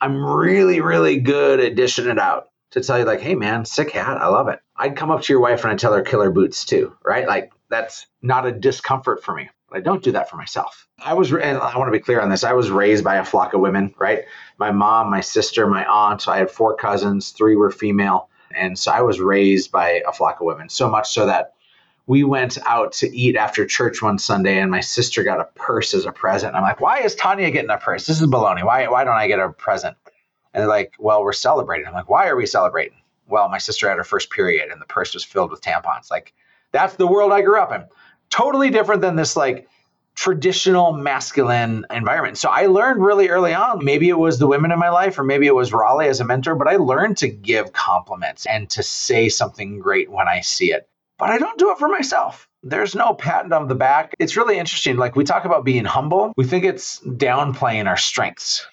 I'm 0.00 0.24
really, 0.24 0.80
really 0.80 1.18
good 1.20 1.60
at 1.60 1.76
dishing 1.76 2.08
it 2.08 2.18
out 2.18 2.49
to 2.70 2.80
tell 2.80 2.98
you, 2.98 3.04
like, 3.04 3.20
hey, 3.20 3.34
man, 3.34 3.64
sick 3.64 3.90
hat. 3.90 4.18
I 4.20 4.28
love 4.28 4.48
it. 4.48 4.60
I'd 4.76 4.96
come 4.96 5.10
up 5.10 5.22
to 5.22 5.32
your 5.32 5.40
wife 5.40 5.62
and 5.62 5.72
I'd 5.72 5.78
tell 5.78 5.92
her 5.92 6.02
killer 6.02 6.30
boots 6.30 6.64
too, 6.64 6.96
right? 7.04 7.26
Like, 7.26 7.52
that's 7.68 8.06
not 8.22 8.46
a 8.46 8.52
discomfort 8.52 9.22
for 9.22 9.34
me. 9.34 9.50
But 9.68 9.78
I 9.78 9.80
don't 9.82 10.02
do 10.02 10.12
that 10.12 10.28
for 10.28 10.36
myself. 10.36 10.88
I 10.98 11.14
was, 11.14 11.32
and 11.32 11.58
I 11.58 11.78
want 11.78 11.88
to 11.88 11.96
be 11.96 12.02
clear 12.02 12.20
on 12.20 12.28
this. 12.28 12.42
I 12.42 12.54
was 12.54 12.70
raised 12.70 13.04
by 13.04 13.16
a 13.16 13.24
flock 13.24 13.54
of 13.54 13.60
women, 13.60 13.94
right? 13.98 14.24
My 14.58 14.72
mom, 14.72 15.10
my 15.10 15.20
sister, 15.20 15.66
my 15.66 15.84
aunt. 15.86 16.26
I 16.26 16.38
had 16.38 16.50
four 16.50 16.74
cousins, 16.74 17.30
three 17.30 17.54
were 17.54 17.70
female. 17.70 18.28
And 18.52 18.76
so 18.76 18.90
I 18.90 19.02
was 19.02 19.20
raised 19.20 19.70
by 19.70 20.02
a 20.06 20.12
flock 20.12 20.40
of 20.40 20.46
women, 20.46 20.68
so 20.68 20.90
much 20.90 21.10
so 21.10 21.26
that 21.26 21.54
we 22.06 22.24
went 22.24 22.58
out 22.66 22.90
to 22.94 23.16
eat 23.16 23.36
after 23.36 23.64
church 23.64 24.02
one 24.02 24.18
Sunday 24.18 24.58
and 24.58 24.68
my 24.68 24.80
sister 24.80 25.22
got 25.22 25.38
a 25.38 25.44
purse 25.54 25.94
as 25.94 26.06
a 26.06 26.10
present. 26.10 26.56
I'm 26.56 26.62
like, 26.62 26.80
why 26.80 26.98
is 26.98 27.14
Tanya 27.14 27.52
getting 27.52 27.70
a 27.70 27.78
purse? 27.78 28.06
This 28.06 28.20
is 28.20 28.26
baloney. 28.26 28.64
Why, 28.64 28.88
why 28.88 29.04
don't 29.04 29.14
I 29.14 29.28
get 29.28 29.38
a 29.38 29.50
present? 29.50 29.96
And 30.52 30.62
they're 30.62 30.68
like, 30.68 30.94
well, 30.98 31.22
we're 31.22 31.32
celebrating. 31.32 31.86
I'm 31.86 31.94
like, 31.94 32.08
why 32.08 32.28
are 32.28 32.36
we 32.36 32.46
celebrating? 32.46 32.98
Well, 33.28 33.48
my 33.48 33.58
sister 33.58 33.88
had 33.88 33.98
her 33.98 34.04
first 34.04 34.30
period 34.30 34.70
and 34.70 34.80
the 34.80 34.86
purse 34.86 35.14
was 35.14 35.24
filled 35.24 35.50
with 35.50 35.60
tampons. 35.60 36.10
Like, 36.10 36.34
that's 36.72 36.94
the 36.94 37.06
world 37.06 37.32
I 37.32 37.42
grew 37.42 37.60
up 37.60 37.72
in. 37.72 37.84
Totally 38.30 38.70
different 38.70 39.02
than 39.02 39.16
this 39.16 39.36
like 39.36 39.68
traditional 40.14 40.92
masculine 40.92 41.86
environment. 41.90 42.36
So 42.36 42.50
I 42.50 42.66
learned 42.66 43.02
really 43.02 43.28
early 43.28 43.54
on, 43.54 43.84
maybe 43.84 44.08
it 44.08 44.18
was 44.18 44.38
the 44.38 44.46
women 44.46 44.72
in 44.72 44.78
my 44.78 44.90
life 44.90 45.18
or 45.18 45.24
maybe 45.24 45.46
it 45.46 45.54
was 45.54 45.72
Raleigh 45.72 46.08
as 46.08 46.20
a 46.20 46.24
mentor, 46.24 46.54
but 46.56 46.68
I 46.68 46.76
learned 46.76 47.16
to 47.18 47.28
give 47.28 47.72
compliments 47.72 48.44
and 48.46 48.68
to 48.70 48.82
say 48.82 49.28
something 49.28 49.78
great 49.78 50.10
when 50.10 50.28
I 50.28 50.40
see 50.40 50.72
it. 50.72 50.88
But 51.18 51.30
I 51.30 51.38
don't 51.38 51.58
do 51.58 51.70
it 51.70 51.78
for 51.78 51.88
myself. 51.88 52.48
There's 52.62 52.94
no 52.94 53.14
patent 53.14 53.52
on 53.52 53.68
the 53.68 53.74
back. 53.74 54.14
It's 54.18 54.36
really 54.36 54.58
interesting. 54.58 54.96
Like 54.96 55.16
we 55.16 55.24
talk 55.24 55.44
about 55.44 55.64
being 55.64 55.84
humble, 55.84 56.32
we 56.36 56.44
think 56.44 56.64
it's 56.64 57.00
downplaying 57.00 57.86
our 57.86 57.96
strengths. 57.96 58.66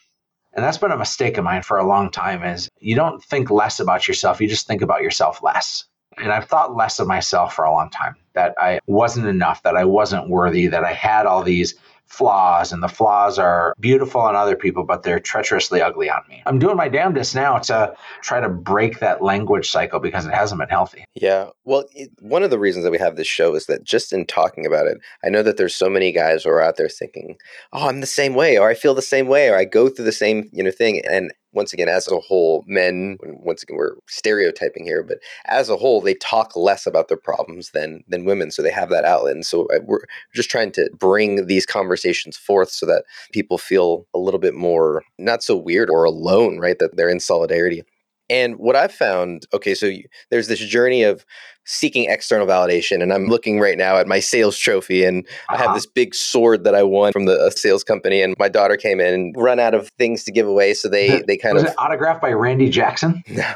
And 0.58 0.66
that's 0.66 0.80
been 0.80 0.92
a 0.92 0.98
mistake 0.98 1.38
of 1.38 1.44
mine 1.44 1.62
for 1.62 1.78
a 1.78 1.88
long 1.88 2.10
time 2.10 2.44
is 2.44 2.68
you 2.80 2.96
don't 2.96 3.24
think 3.24 3.52
less 3.52 3.80
about 3.80 4.08
yourself, 4.08 4.42
you 4.42 4.48
just 4.48 4.66
think 4.66 4.82
about 4.82 5.04
yourself 5.04 5.44
less. 5.44 5.86
And 6.18 6.32
I've 6.32 6.46
thought 6.46 6.76
less 6.76 6.98
of 6.98 7.08
myself 7.08 7.54
for 7.54 7.64
a 7.64 7.72
long 7.72 7.92
time 7.92 8.16
that 8.34 8.56
I 8.58 8.80
wasn't 8.88 9.28
enough, 9.28 9.62
that 9.62 9.78
I 9.78 9.86
wasn't 9.86 10.30
worthy, 10.30 10.66
that 10.66 10.84
I 10.84 10.94
had 10.94 11.28
all 11.28 11.44
these 11.44 11.76
flaws, 12.08 12.72
and 12.72 12.82
the 12.82 12.88
flaws 12.88 13.38
are 13.38 13.74
beautiful 13.80 14.22
on 14.22 14.36
other 14.36 14.56
people, 14.56 14.84
but 14.84 15.04
they're 15.04 15.20
treacherously 15.20 15.82
ugly 15.82 16.10
on 16.10 16.22
me. 16.30 16.42
I'm 16.46 16.60
doing 16.60 16.78
my 16.78 16.90
damnedest 16.90 17.36
now 17.36 17.58
to 17.60 17.94
try 18.22 18.40
to 18.40 18.50
break 18.50 19.00
that 19.00 19.22
language 19.22 19.70
cycle 19.70 20.00
because 20.00 20.26
it 20.26 20.34
hasn't 20.34 20.60
been 20.60 20.70
healthy. 20.70 21.06
Yeah. 21.16 21.50
Well, 21.66 21.86
it, 21.94 22.10
one 22.20 22.44
of 22.44 22.50
the 22.50 22.60
reasons 22.60 22.84
that 22.84 22.92
we 22.92 22.98
have 22.98 23.16
this 23.16 23.28
show 23.28 23.56
is 23.56 23.66
that 23.66 23.84
just 23.84 24.14
in 24.14 24.26
talking 24.26 24.66
about 24.66 24.88
it, 24.88 24.98
I 25.24 25.30
know 25.30 25.44
that 25.44 25.58
there's 25.58 25.76
so 25.76 25.90
many 25.90 26.12
guys 26.12 26.44
who 26.44 26.50
are 26.50 26.62
out 26.62 26.78
there 26.78 26.90
thinking, 26.90 27.38
"Oh, 27.74 27.88
I'm 27.88 28.02
the 28.02 28.08
same 28.08 28.34
way," 28.34 28.58
or 28.58 28.70
"I 28.70 28.74
feel 28.74 28.94
the 28.94 29.02
same 29.02 29.28
way," 29.28 29.50
or 29.50 29.58
"I 29.58 29.66
go 29.66 29.90
through 29.90 30.06
the 30.06 30.12
same 30.12 30.50
you 30.52 30.64
know 30.64 30.72
thing," 30.72 31.06
and 31.06 31.32
once 31.54 31.74
again, 31.74 31.90
as 31.90 32.08
a 32.08 32.20
whole, 32.20 32.64
men, 32.68 33.18
once 33.24 33.64
again, 33.64 33.78
we're 33.78 33.96
stereotyping 34.08 34.84
here, 34.84 35.04
but 35.04 35.18
as 35.46 35.70
a 35.70 35.78
whole, 35.78 36.02
they 36.02 36.14
talk 36.16 36.56
less 36.56 36.86
about 36.86 37.08
their 37.08 37.18
problems 37.18 37.72
than 37.72 38.04
than 38.08 38.26
women. 38.26 38.52
So 38.52 38.62
they 38.62 38.72
have 38.72 38.90
that 38.90 39.06
outlet. 39.06 39.36
And 39.36 39.46
so 39.46 39.68
uh, 39.74 39.80
we're 39.84 40.04
just 40.34 40.50
trying 40.50 40.72
to 40.74 40.90
bring 40.98 41.48
these 41.48 41.66
conversations 41.66 42.38
forth 42.38 42.70
so 42.70 42.86
that 42.86 43.04
people 43.32 43.58
feel 43.58 44.06
a 44.14 44.20
little 44.20 44.40
bit 44.40 44.54
more 44.54 45.04
not 45.18 45.44
so 45.44 45.56
weird 45.56 45.90
or 45.90 46.04
alone, 46.04 46.60
right? 46.60 46.78
That 46.80 46.96
they're 46.96 47.10
in 47.10 47.20
solidarity. 47.20 47.84
And 48.30 48.58
what 48.58 48.76
I've 48.76 48.92
found, 48.92 49.46
okay, 49.54 49.74
so 49.74 49.86
you, 49.86 50.04
there's 50.30 50.48
this 50.48 50.60
journey 50.60 51.04
of 51.04 51.26
seeking 51.66 52.10
external 52.10 52.48
validation, 52.48 53.02
and 53.04 53.14
I'm 53.14 53.28
looking 53.28 53.60
right 53.60 53.78
now 53.78 53.98
at 53.98 54.08
my 54.08 54.20
sales 54.20 54.58
trophy, 54.58 55.04
and 55.04 55.26
uh-huh. 55.26 55.54
I 55.54 55.58
have 55.58 55.66
uh-huh. 55.68 55.76
this 55.76 55.86
big 55.86 56.16
sword 56.16 56.64
that 56.64 56.76
I 56.76 56.84
won 56.84 57.12
from 57.12 57.26
the 57.26 57.52
sales 57.52 57.84
company, 57.84 58.22
and 58.22 58.36
my 58.40 58.50
daughter 58.50 58.78
came 58.78 59.00
in 59.00 59.14
and 59.14 59.36
run 59.38 59.60
out 59.60 59.74
of 59.74 59.90
things 59.98 60.24
to 60.26 60.32
give 60.32 60.48
away, 60.48 60.74
so 60.74 60.90
they 60.90 61.22
they 61.28 61.38
kind 61.38 61.56
was 61.56 61.64
of 61.64 61.70
it 61.70 61.76
autographed 61.78 62.22
by 62.22 62.32
Randy 62.32 62.70
Jackson. 62.70 63.24
No. 63.38 63.54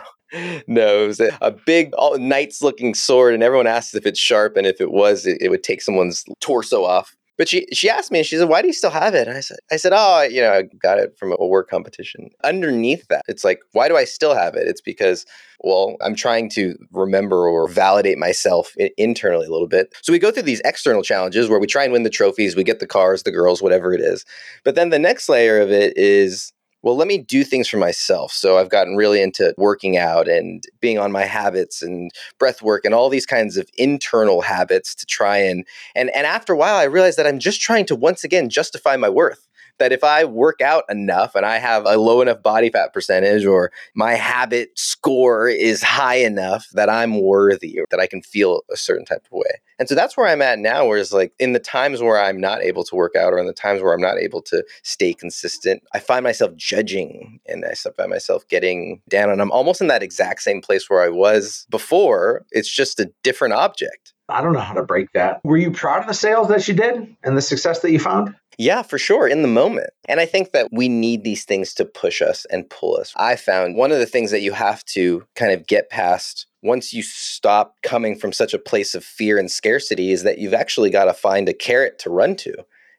No, 0.65 1.03
it 1.03 1.07
was 1.07 1.19
a, 1.19 1.37
a 1.41 1.51
big, 1.51 1.93
all 1.95 2.17
knight's 2.17 2.61
looking 2.61 2.93
sword, 2.93 3.33
and 3.33 3.43
everyone 3.43 3.67
asked 3.67 3.95
if 3.95 4.05
it's 4.05 4.17
sharp, 4.19 4.55
and 4.55 4.65
if 4.65 4.79
it 4.79 4.89
was, 4.89 5.25
it, 5.25 5.41
it 5.41 5.49
would 5.49 5.61
take 5.61 5.81
someone's 5.81 6.23
torso 6.39 6.85
off. 6.85 7.17
But 7.41 7.49
she 7.49 7.65
she 7.73 7.89
asked 7.89 8.11
me 8.11 8.19
and 8.19 8.25
she 8.27 8.37
said, 8.37 8.49
"Why 8.49 8.61
do 8.61 8.67
you 8.67 8.73
still 8.73 8.91
have 8.91 9.15
it?" 9.15 9.27
And 9.27 9.35
I 9.35 9.39
said, 9.39 9.57
"I 9.71 9.77
said, 9.77 9.93
oh, 9.95 10.21
you 10.21 10.41
know, 10.41 10.53
I 10.53 10.61
got 10.61 10.99
it 10.99 11.17
from 11.17 11.35
a 11.39 11.47
work 11.47 11.71
competition." 11.71 12.29
Underneath 12.43 13.07
that, 13.07 13.23
it's 13.27 13.43
like, 13.43 13.61
why 13.71 13.87
do 13.87 13.97
I 13.97 14.03
still 14.03 14.35
have 14.35 14.53
it? 14.53 14.67
It's 14.67 14.79
because, 14.79 15.25
well, 15.61 15.95
I'm 16.01 16.13
trying 16.13 16.51
to 16.51 16.77
remember 16.91 17.47
or 17.49 17.67
validate 17.67 18.19
myself 18.19 18.75
internally 18.95 19.47
a 19.47 19.49
little 19.49 19.67
bit. 19.67 19.91
So 20.03 20.13
we 20.13 20.19
go 20.19 20.29
through 20.29 20.43
these 20.43 20.61
external 20.65 21.01
challenges 21.01 21.49
where 21.49 21.59
we 21.59 21.65
try 21.65 21.83
and 21.83 21.91
win 21.91 22.03
the 22.03 22.11
trophies, 22.11 22.55
we 22.55 22.63
get 22.63 22.79
the 22.79 22.85
cars, 22.85 23.23
the 23.23 23.31
girls, 23.31 23.59
whatever 23.59 23.91
it 23.91 24.01
is. 24.01 24.23
But 24.63 24.75
then 24.75 24.91
the 24.91 24.99
next 24.99 25.27
layer 25.27 25.59
of 25.59 25.71
it 25.71 25.97
is 25.97 26.53
well, 26.83 26.95
let 26.95 27.07
me 27.07 27.19
do 27.19 27.43
things 27.43 27.67
for 27.67 27.77
myself. 27.77 28.31
So 28.31 28.57
I've 28.57 28.69
gotten 28.69 28.95
really 28.95 29.21
into 29.21 29.53
working 29.57 29.97
out 29.97 30.27
and 30.27 30.63
being 30.79 30.97
on 30.97 31.11
my 31.11 31.25
habits 31.25 31.81
and 31.81 32.11
breath 32.39 32.61
work 32.61 32.85
and 32.85 32.93
all 32.93 33.09
these 33.09 33.25
kinds 33.25 33.57
of 33.57 33.69
internal 33.77 34.41
habits 34.41 34.95
to 34.95 35.05
try 35.05 35.37
and 35.37 35.65
and 35.95 36.09
and 36.15 36.25
after 36.25 36.53
a 36.53 36.57
while 36.57 36.75
I 36.75 36.83
realized 36.83 37.17
that 37.17 37.27
I'm 37.27 37.39
just 37.39 37.61
trying 37.61 37.85
to 37.85 37.95
once 37.95 38.23
again 38.23 38.49
justify 38.49 38.95
my 38.97 39.09
worth 39.09 39.47
that 39.81 39.91
if 39.91 40.03
I 40.03 40.25
work 40.25 40.61
out 40.61 40.83
enough 40.89 41.33
and 41.33 41.43
I 41.43 41.57
have 41.57 41.85
a 41.87 41.97
low 41.97 42.21
enough 42.21 42.43
body 42.43 42.69
fat 42.69 42.93
percentage 42.93 43.45
or 43.45 43.71
my 43.95 44.13
habit 44.13 44.69
score 44.77 45.47
is 45.47 45.81
high 45.81 46.17
enough 46.17 46.67
that 46.73 46.87
I'm 46.87 47.19
worthy 47.19 47.79
or 47.79 47.85
that 47.89 47.99
I 47.99 48.05
can 48.05 48.21
feel 48.21 48.61
a 48.71 48.77
certain 48.77 49.05
type 49.05 49.25
of 49.25 49.31
way. 49.31 49.59
And 49.79 49.89
so 49.89 49.95
that's 49.95 50.15
where 50.15 50.27
I'm 50.27 50.43
at 50.43 50.59
now, 50.59 50.85
where 50.85 50.99
it's 50.99 51.11
like 51.11 51.33
in 51.39 51.53
the 51.53 51.59
times 51.59 51.99
where 51.99 52.21
I'm 52.21 52.39
not 52.39 52.61
able 52.61 52.83
to 52.83 52.95
work 52.95 53.15
out 53.15 53.33
or 53.33 53.39
in 53.39 53.47
the 53.47 53.53
times 53.53 53.81
where 53.81 53.93
I'm 53.93 54.01
not 54.01 54.19
able 54.19 54.43
to 54.43 54.63
stay 54.83 55.13
consistent, 55.15 55.81
I 55.95 55.99
find 55.99 56.23
myself 56.23 56.55
judging 56.55 57.39
and 57.47 57.65
I 57.65 57.73
find 57.73 58.11
myself 58.11 58.47
getting 58.47 59.01
down. 59.09 59.31
And 59.31 59.41
I'm 59.41 59.51
almost 59.51 59.81
in 59.81 59.87
that 59.87 60.03
exact 60.03 60.43
same 60.43 60.61
place 60.61 60.91
where 60.91 61.01
I 61.01 61.09
was 61.09 61.65
before. 61.71 62.45
It's 62.51 62.71
just 62.71 62.99
a 62.99 63.11
different 63.23 63.55
object. 63.55 64.13
I 64.29 64.41
don't 64.41 64.53
know 64.53 64.59
how 64.59 64.75
to 64.75 64.83
break 64.83 65.11
that. 65.13 65.41
Were 65.43 65.57
you 65.57 65.71
proud 65.71 66.01
of 66.01 66.07
the 66.07 66.13
sales 66.13 66.47
that 66.49 66.67
you 66.67 66.73
did 66.73 67.15
and 67.23 67.35
the 67.35 67.41
success 67.41 67.79
that 67.79 67.91
you 67.91 67.99
found? 67.99 68.35
Yeah, 68.61 68.83
for 68.83 68.99
sure, 68.99 69.27
in 69.27 69.41
the 69.41 69.47
moment. 69.47 69.89
And 70.07 70.19
I 70.19 70.27
think 70.27 70.51
that 70.51 70.67
we 70.71 70.87
need 70.87 71.23
these 71.23 71.45
things 71.45 71.73
to 71.73 71.83
push 71.83 72.21
us 72.21 72.45
and 72.51 72.69
pull 72.69 72.95
us. 72.95 73.11
I 73.17 73.35
found 73.35 73.75
one 73.75 73.91
of 73.91 73.97
the 73.97 74.05
things 74.05 74.29
that 74.29 74.43
you 74.43 74.51
have 74.51 74.85
to 74.85 75.25
kind 75.35 75.51
of 75.51 75.65
get 75.65 75.89
past 75.89 76.45
once 76.61 76.93
you 76.93 77.01
stop 77.01 77.77
coming 77.81 78.15
from 78.15 78.31
such 78.31 78.53
a 78.53 78.59
place 78.59 78.93
of 78.93 79.03
fear 79.03 79.39
and 79.39 79.49
scarcity 79.49 80.11
is 80.11 80.21
that 80.21 80.37
you've 80.37 80.53
actually 80.53 80.91
got 80.91 81.05
to 81.05 81.13
find 81.13 81.49
a 81.49 81.55
carrot 81.55 81.97
to 81.97 82.11
run 82.11 82.35
to. 82.35 82.53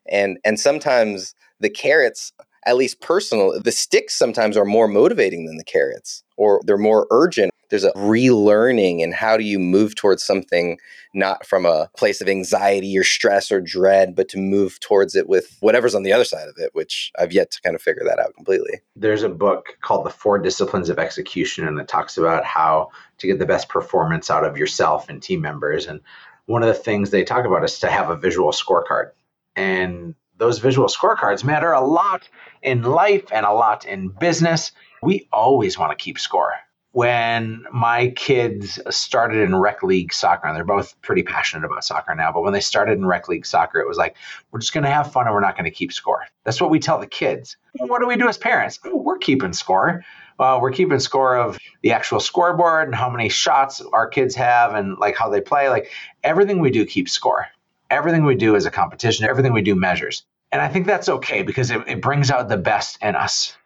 And 0.08 0.36
and 0.44 0.58
sometimes 0.58 1.36
the 1.60 1.70
carrots 1.70 2.32
at 2.66 2.76
least 2.76 3.00
personal 3.00 3.60
the 3.60 3.70
sticks 3.70 4.14
sometimes 4.14 4.56
are 4.56 4.64
more 4.64 4.88
motivating 4.88 5.46
than 5.46 5.58
the 5.58 5.64
carrots 5.64 6.24
or 6.36 6.60
they're 6.64 6.78
more 6.78 7.06
urgent 7.10 7.52
there's 7.72 7.84
a 7.84 7.92
relearning 7.92 9.02
and 9.02 9.14
how 9.14 9.38
do 9.38 9.44
you 9.44 9.58
move 9.58 9.94
towards 9.94 10.22
something 10.22 10.78
not 11.14 11.46
from 11.46 11.64
a 11.64 11.88
place 11.96 12.20
of 12.20 12.28
anxiety 12.28 12.96
or 12.98 13.02
stress 13.02 13.50
or 13.50 13.62
dread, 13.62 14.14
but 14.14 14.28
to 14.28 14.38
move 14.38 14.78
towards 14.80 15.16
it 15.16 15.26
with 15.26 15.56
whatever's 15.60 15.94
on 15.94 16.02
the 16.02 16.12
other 16.12 16.24
side 16.24 16.48
of 16.48 16.54
it, 16.58 16.68
which 16.74 17.10
I've 17.18 17.32
yet 17.32 17.50
to 17.50 17.62
kind 17.62 17.74
of 17.74 17.80
figure 17.80 18.04
that 18.04 18.18
out 18.18 18.34
completely. 18.34 18.80
There's 18.94 19.22
a 19.22 19.30
book 19.30 19.78
called 19.80 20.04
The 20.04 20.10
Four 20.10 20.38
Disciplines 20.38 20.90
of 20.90 20.98
Execution, 20.98 21.66
and 21.66 21.80
it 21.80 21.88
talks 21.88 22.18
about 22.18 22.44
how 22.44 22.90
to 23.16 23.26
get 23.26 23.38
the 23.38 23.46
best 23.46 23.70
performance 23.70 24.30
out 24.30 24.44
of 24.44 24.58
yourself 24.58 25.08
and 25.08 25.22
team 25.22 25.40
members. 25.40 25.86
And 25.86 26.02
one 26.44 26.62
of 26.62 26.68
the 26.68 26.74
things 26.74 27.08
they 27.08 27.24
talk 27.24 27.46
about 27.46 27.64
is 27.64 27.78
to 27.80 27.88
have 27.88 28.10
a 28.10 28.16
visual 28.16 28.50
scorecard. 28.52 29.12
And 29.56 30.14
those 30.36 30.58
visual 30.58 30.88
scorecards 30.88 31.42
matter 31.42 31.72
a 31.72 31.80
lot 31.80 32.28
in 32.62 32.82
life 32.82 33.24
and 33.32 33.46
a 33.46 33.52
lot 33.52 33.86
in 33.86 34.08
business. 34.08 34.72
We 35.02 35.28
always 35.32 35.78
want 35.78 35.96
to 35.96 36.02
keep 36.02 36.18
score 36.18 36.54
when 36.92 37.64
my 37.72 38.08
kids 38.08 38.78
started 38.90 39.40
in 39.40 39.56
rec 39.56 39.82
league 39.82 40.12
soccer, 40.12 40.46
and 40.46 40.54
they're 40.54 40.64
both 40.64 41.00
pretty 41.00 41.22
passionate 41.22 41.64
about 41.64 41.84
soccer 41.84 42.14
now, 42.14 42.30
but 42.30 42.42
when 42.42 42.52
they 42.52 42.60
started 42.60 42.92
in 42.92 43.06
rec 43.06 43.28
league 43.28 43.46
soccer, 43.46 43.80
it 43.80 43.88
was 43.88 43.96
like, 43.96 44.14
we're 44.50 44.60
just 44.60 44.74
going 44.74 44.84
to 44.84 44.90
have 44.90 45.10
fun 45.10 45.26
and 45.26 45.34
we're 45.34 45.40
not 45.40 45.56
going 45.56 45.64
to 45.64 45.70
keep 45.70 45.92
score. 45.92 46.26
That's 46.44 46.60
what 46.60 46.70
we 46.70 46.78
tell 46.78 47.00
the 47.00 47.06
kids. 47.06 47.56
What 47.78 48.00
do 48.00 48.06
we 48.06 48.16
do 48.16 48.28
as 48.28 48.36
parents? 48.36 48.78
Oh, 48.84 48.96
we're 48.96 49.18
keeping 49.18 49.54
score. 49.54 50.04
Well, 50.38 50.60
we're 50.60 50.72
keeping 50.72 50.98
score 50.98 51.36
of 51.36 51.58
the 51.82 51.92
actual 51.92 52.20
scoreboard 52.20 52.88
and 52.88 52.94
how 52.94 53.08
many 53.08 53.28
shots 53.28 53.80
our 53.92 54.08
kids 54.08 54.34
have 54.34 54.74
and 54.74 54.98
like 54.98 55.16
how 55.16 55.30
they 55.30 55.40
play. 55.40 55.68
Like 55.70 55.90
everything 56.22 56.58
we 56.58 56.70
do 56.70 56.84
keeps 56.84 57.12
score. 57.12 57.46
Everything 57.90 58.24
we 58.24 58.34
do 58.34 58.54
is 58.54 58.66
a 58.66 58.70
competition. 58.70 59.26
Everything 59.26 59.52
we 59.52 59.62
do 59.62 59.74
measures. 59.74 60.24
And 60.50 60.60
I 60.60 60.68
think 60.68 60.86
that's 60.86 61.08
okay 61.08 61.42
because 61.42 61.70
it, 61.70 61.82
it 61.86 62.02
brings 62.02 62.30
out 62.30 62.48
the 62.48 62.58
best 62.58 62.98
in 63.02 63.14
us 63.14 63.56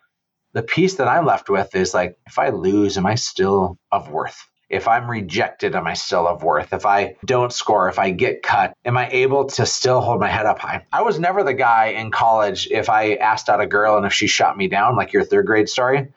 the 0.56 0.62
piece 0.62 0.94
that 0.94 1.06
I'm 1.06 1.26
left 1.26 1.50
with 1.50 1.76
is 1.76 1.92
like, 1.92 2.16
if 2.26 2.38
I 2.38 2.48
lose, 2.48 2.96
am 2.96 3.04
I 3.04 3.16
still 3.16 3.76
of 3.92 4.08
worth? 4.08 4.48
If 4.70 4.88
I'm 4.88 5.08
rejected, 5.08 5.76
am 5.76 5.86
I 5.86 5.92
still 5.92 6.26
of 6.26 6.42
worth? 6.42 6.72
If 6.72 6.86
I 6.86 7.16
don't 7.26 7.52
score, 7.52 7.90
if 7.90 7.98
I 7.98 8.10
get 8.10 8.42
cut, 8.42 8.74
am 8.86 8.96
I 8.96 9.06
able 9.10 9.44
to 9.50 9.66
still 9.66 10.00
hold 10.00 10.18
my 10.18 10.30
head 10.30 10.46
up 10.46 10.58
high? 10.58 10.86
I 10.90 11.02
was 11.02 11.20
never 11.20 11.44
the 11.44 11.52
guy 11.52 11.88
in 11.88 12.10
college 12.10 12.68
if 12.70 12.88
I 12.88 13.16
asked 13.16 13.50
out 13.50 13.60
a 13.60 13.66
girl 13.66 13.98
and 13.98 14.06
if 14.06 14.14
she 14.14 14.26
shot 14.28 14.56
me 14.56 14.66
down, 14.66 14.96
like 14.96 15.12
your 15.12 15.24
third 15.24 15.44
grade 15.44 15.68
story, 15.68 16.08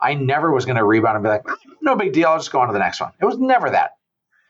I 0.00 0.14
never 0.14 0.50
was 0.50 0.64
going 0.64 0.78
to 0.78 0.84
rebound 0.84 1.18
and 1.18 1.22
be 1.22 1.28
like, 1.28 1.46
no 1.80 1.94
big 1.94 2.12
deal, 2.12 2.30
I'll 2.30 2.38
just 2.38 2.50
go 2.50 2.58
on 2.58 2.66
to 2.66 2.72
the 2.72 2.80
next 2.80 3.00
one. 3.00 3.12
It 3.20 3.24
was 3.24 3.38
never 3.38 3.70
that. 3.70 3.92